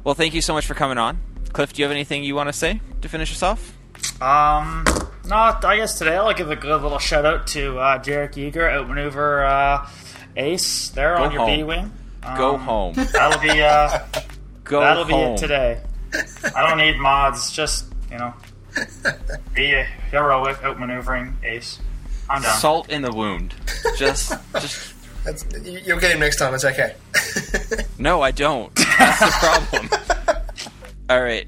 [0.05, 1.19] Well, thank you so much for coming on.
[1.51, 3.73] Cliff, do you have anything you want to say to finish us off?
[4.23, 4.85] Um,
[5.25, 8.71] no, I guess today I'll give a good little shout out to uh, Jarek Yeager,
[8.71, 9.89] outmaneuver uh,
[10.37, 11.55] Ace there Go on your home.
[11.57, 11.91] B wing.
[12.37, 12.93] Go Um, home.
[12.95, 13.99] That'll be uh,
[14.63, 15.81] Go that'll be it today.
[16.55, 17.51] I don't need mods.
[17.51, 18.33] Just you know,
[19.53, 21.79] be a heroic outmaneuvering Ace.
[22.29, 22.57] I'm done.
[22.59, 23.53] Salt in the wound.
[23.97, 24.93] Just, just.
[25.25, 26.53] That's, you'll get him next time.
[26.53, 26.95] It's okay.
[27.97, 28.73] No, I don't.
[28.75, 29.89] That's the problem.
[31.09, 31.47] All right.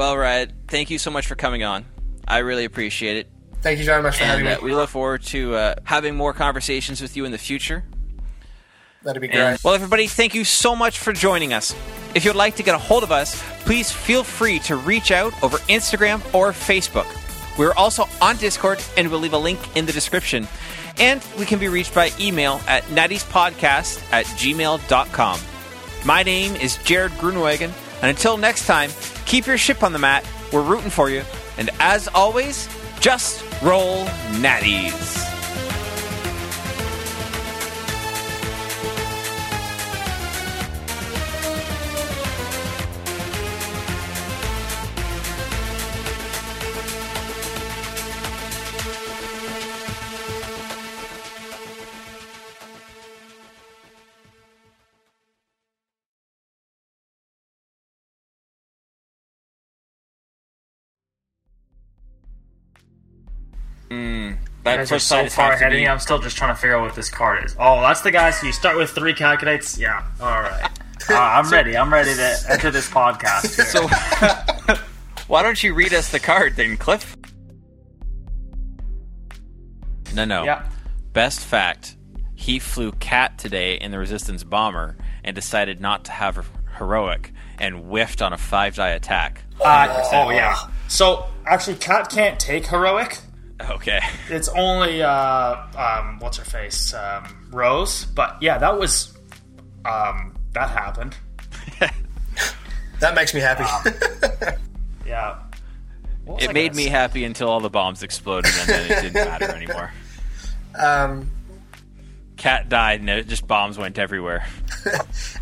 [0.00, 1.84] Well, Ryan, thank you so much for coming on.
[2.26, 3.30] I really appreciate it.
[3.60, 4.64] Thank you very much for And having uh, me.
[4.64, 7.84] we look forward to uh, having more conversations with you in the future.
[9.02, 9.38] That'd be great.
[9.38, 11.74] And, well, everybody, thank you so much for joining us.
[12.14, 15.34] If you'd like to get a hold of us, please feel free to reach out
[15.42, 17.04] over Instagram or Facebook.
[17.58, 20.48] We're also on Discord, and we'll leave a link in the description.
[20.98, 25.40] And we can be reached by email at nattiespodcast at gmail.com.
[26.06, 27.70] My name is Jared Grunwagen,
[28.00, 28.88] and until next time,
[29.30, 30.26] keep your ship on the mat.
[30.52, 31.22] We're rooting for you.
[31.56, 34.04] And as always, just roll
[34.40, 35.29] natties.
[64.70, 65.86] You That guys are so far ahead of me.
[65.86, 67.56] I'm still just trying to figure out what this card is.
[67.58, 68.30] Oh, that's the guy.
[68.30, 69.78] So you start with three calculates.
[69.78, 70.04] Yeah.
[70.20, 70.70] All right.
[71.08, 71.76] Uh, I'm ready.
[71.76, 73.56] I'm ready to enter this podcast.
[73.56, 73.64] Here.
[73.64, 74.76] So,
[75.26, 77.16] why don't you read us the card then, Cliff?
[80.14, 80.44] No, no.
[80.44, 80.68] yeah.
[81.12, 81.96] Best fact:
[82.34, 86.48] he flew cat today in the Resistance bomber and decided not to have
[86.78, 89.42] heroic and whiffed on a five die attack.
[89.60, 90.56] Uh, oh yeah.
[90.88, 93.18] So actually, Cat can't take heroic.
[93.70, 94.00] Okay.
[94.30, 98.04] It's only uh, um, what's her face, um, Rose.
[98.04, 99.16] But yeah, that was
[99.84, 101.16] um, that happened.
[103.00, 103.64] That makes me happy.
[105.06, 105.38] Yeah.
[106.24, 108.84] What was I It made gonna me happy until all the bombs exploded and then
[108.90, 109.90] it didn't matter anymore.
[110.78, 111.28] um,
[112.36, 114.46] Cat died and it just bombs went everywhere.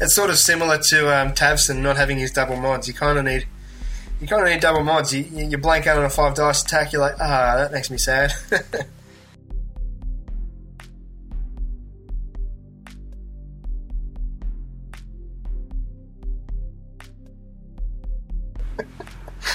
[0.01, 2.89] it's sort of similar to um, Tavson not having his double mods.
[2.89, 3.47] You kind of need,
[4.20, 5.15] you kind of need double mods.
[5.15, 6.93] You, you you blank out on a five dice attack.
[6.93, 8.32] You're like, ah, that makes me sad.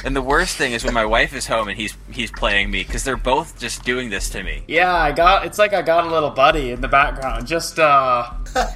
[0.06, 2.84] And the worst thing is when my wife is home and he's he's playing me
[2.84, 4.64] because they're both just doing this to me.
[4.68, 5.46] Yeah, I got.
[5.46, 7.48] It's like I got a little buddy in the background.
[7.48, 8.30] Just uh,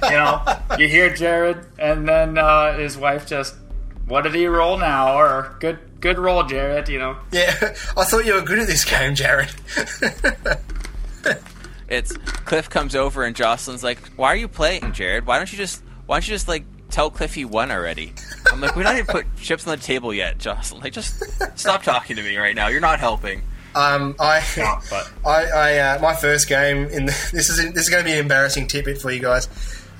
[0.04, 0.42] you know,
[0.78, 3.56] you hear Jared, and then uh, his wife just,
[4.08, 7.16] "What did he roll now?" Or "Good, good roll, Jared." You know.
[7.32, 7.54] yeah,
[7.96, 9.50] I thought you were good at this game, Jared.
[11.88, 12.12] It's
[12.44, 15.26] Cliff comes over and Jocelyn's like, "Why are you playing, Jared?
[15.26, 18.12] Why don't you just why don't you just like tell Cliff he won already?"
[18.52, 20.82] I'm like, "We don't even put chips on the table yet, Jocelyn.
[20.82, 21.22] Like, just
[21.58, 22.68] stop talking to me right now.
[22.68, 23.42] You're not helping."
[23.74, 24.42] um, I,
[24.90, 28.06] but- I, I uh, my first game in the, this is this is going to
[28.06, 29.48] be an embarrassing tidbit for you guys.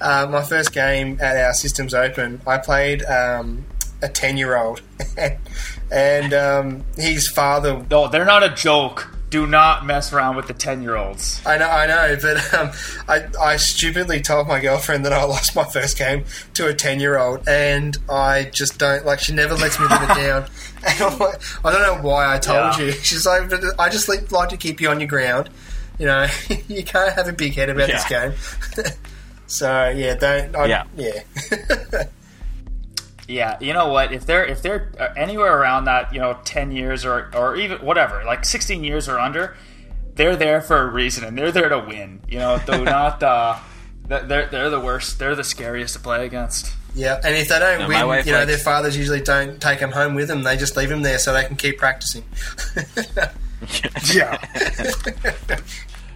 [0.00, 3.64] Uh, my first game at our Systems Open, I played um,
[4.02, 4.80] a ten year old,
[5.90, 9.14] and um, his father No, they're not a joke.
[9.30, 11.42] Do not mess around with the ten-year-olds.
[11.44, 12.70] I know, I know, but um,
[13.06, 17.46] I, I stupidly told my girlfriend that I lost my first game to a ten-year-old,
[17.46, 19.20] and I just don't like.
[19.20, 20.46] She never lets me live it down,
[20.86, 22.86] and like, I don't know why I told Yeah.
[22.86, 22.92] you.
[22.92, 25.50] She's like, but I just like, like to keep you on your ground.
[25.98, 26.26] You know,
[26.68, 28.32] you can't have a big head about this game.
[29.46, 30.56] so yeah, don't.
[30.56, 30.84] I, Yeah.
[30.96, 32.04] yeah,
[33.28, 34.10] Yeah, you know what?
[34.12, 37.78] If they're if they're uh, anywhere around that, you know, ten years or or even
[37.78, 39.54] whatever, like sixteen years or under,
[40.14, 42.20] they're there for a reason and they're there to win.
[42.26, 43.22] You know, do not.
[43.22, 43.58] Uh,
[44.06, 45.18] they're they're the worst.
[45.18, 46.74] They're the scariest to play against.
[46.94, 47.20] yeah.
[47.22, 49.92] And if they don't No, win, you know, likes- their fathers usually don't take them
[49.92, 50.42] home with them.
[50.42, 52.24] They just leave them there so they can keep practicing.
[54.14, 54.38] Yeah.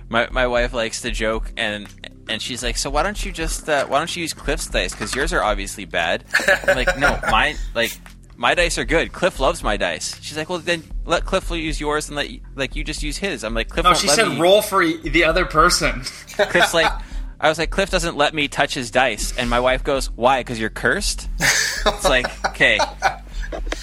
[0.09, 1.87] My my wife likes to joke and
[2.29, 4.93] and she's like, "So why don't you just uh, why don't you use Cliff's dice?
[4.93, 6.25] Because yours are obviously bad."
[6.67, 7.93] I'm like, "No, mine like."
[8.35, 9.13] My dice are good.
[9.13, 10.19] Cliff loves my dice.
[10.21, 13.17] She's like, "Well, then let Cliff use yours and let you, like you just use
[13.17, 16.01] his." I'm like, "Cliff No, she said me." roll for the other person.
[16.01, 16.91] Cliff's like,
[17.41, 20.41] I was like, Cliff doesn't let me touch his dice, and my wife goes, "Why?
[20.41, 22.81] Because you're cursed." It's like, okay,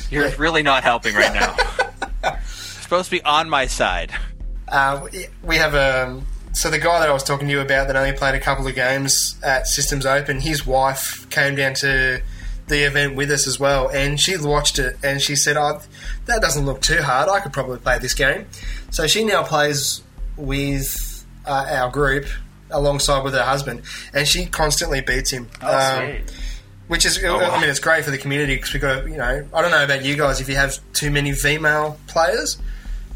[0.09, 1.55] you're really not helping right now.
[2.23, 4.11] You're supposed to be on my side.
[4.67, 5.07] Uh,
[5.43, 6.21] we have a
[6.53, 8.65] so the guy that I was talking to you about that only played a couple
[8.67, 10.39] of games at Systems Open.
[10.39, 12.21] His wife came down to
[12.67, 15.81] the event with us as well, and she watched it and she said, "Oh,
[16.25, 17.29] that doesn't look too hard.
[17.29, 18.45] I could probably play this game."
[18.91, 20.01] So she now plays
[20.37, 22.25] with uh, our group
[22.71, 23.81] alongside with her husband,
[24.13, 25.47] and she constantly beats him.
[25.61, 25.67] Oh,
[25.97, 26.21] Um, sweet.
[26.87, 27.39] which is, wow.
[27.39, 29.83] I mean, it's great for the community because we got, you know, I don't know
[29.83, 32.57] about you guys if you have too many female players,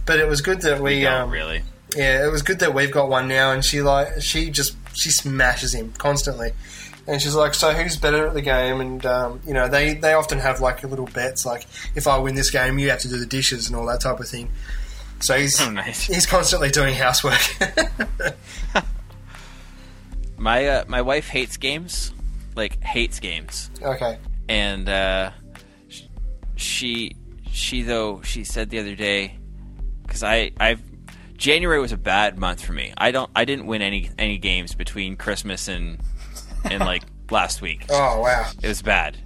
[0.05, 1.61] but it was good that we, No, um, really.
[1.95, 5.09] Yeah, it was good that we've got one now, and she like she just she
[5.11, 6.51] smashes him constantly,
[7.07, 8.81] and she's like, so who's better at the game?
[8.81, 11.65] And um, you know, they they often have like little bets, like
[11.95, 14.19] if I win this game, you have to do the dishes and all that type
[14.19, 14.49] of thing.
[15.19, 16.03] So he's Oh, nice.
[16.05, 17.39] he's constantly doing housework.
[20.37, 22.11] My uh, my wife hates games,
[22.55, 24.17] like hates games, okay,
[24.49, 25.31] and uh,
[26.57, 27.15] she
[27.49, 29.37] she though she said the other day
[30.01, 30.81] because I I've
[31.43, 32.93] January was a bad month for me.
[32.97, 35.99] I don't I didn't win any any games between Christmas and
[36.63, 37.83] and like last week.
[37.89, 38.49] oh wow.
[38.61, 39.17] It was bad.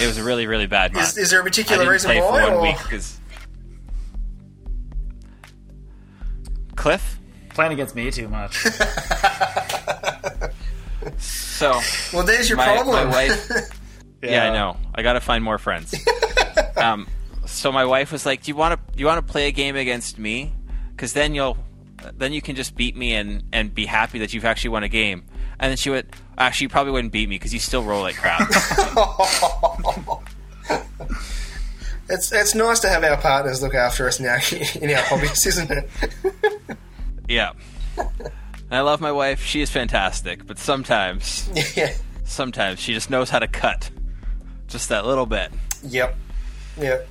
[0.00, 1.10] It was a really really bad month.
[1.10, 2.26] Is, is there a particular didn't reason play why?
[2.26, 3.20] for one or- week because
[6.74, 7.20] Cliff.
[7.50, 8.66] Playing against me too much.
[11.18, 11.78] So
[12.12, 13.08] Well, there's your my, problem.
[13.08, 13.50] my wife.
[14.22, 14.76] Yeah, I know.
[14.94, 15.94] I got to find more friends.
[16.76, 17.06] um,
[17.46, 18.92] so my wife was like, "Do you want to?
[18.92, 20.52] Do you want to play a game against me?
[21.00, 21.56] Because then you'll,
[22.18, 24.88] then you can just beat me and and be happy that you've actually won a
[24.88, 25.24] game."
[25.58, 28.16] And then she went, "Actually, you probably wouldn't beat me because you still roll like
[28.16, 28.46] crap."
[32.10, 34.36] it's it's nice to have our partners look after us now
[34.82, 35.88] in our hobbies, isn't it?
[37.28, 37.52] Yeah.
[38.72, 39.40] I love my wife.
[39.44, 41.94] She is fantastic, but sometimes, Yeah.
[42.24, 43.88] sometimes she just knows how to cut,
[44.66, 45.52] just that little bit.
[45.84, 46.16] Yep.
[46.80, 47.08] Yep.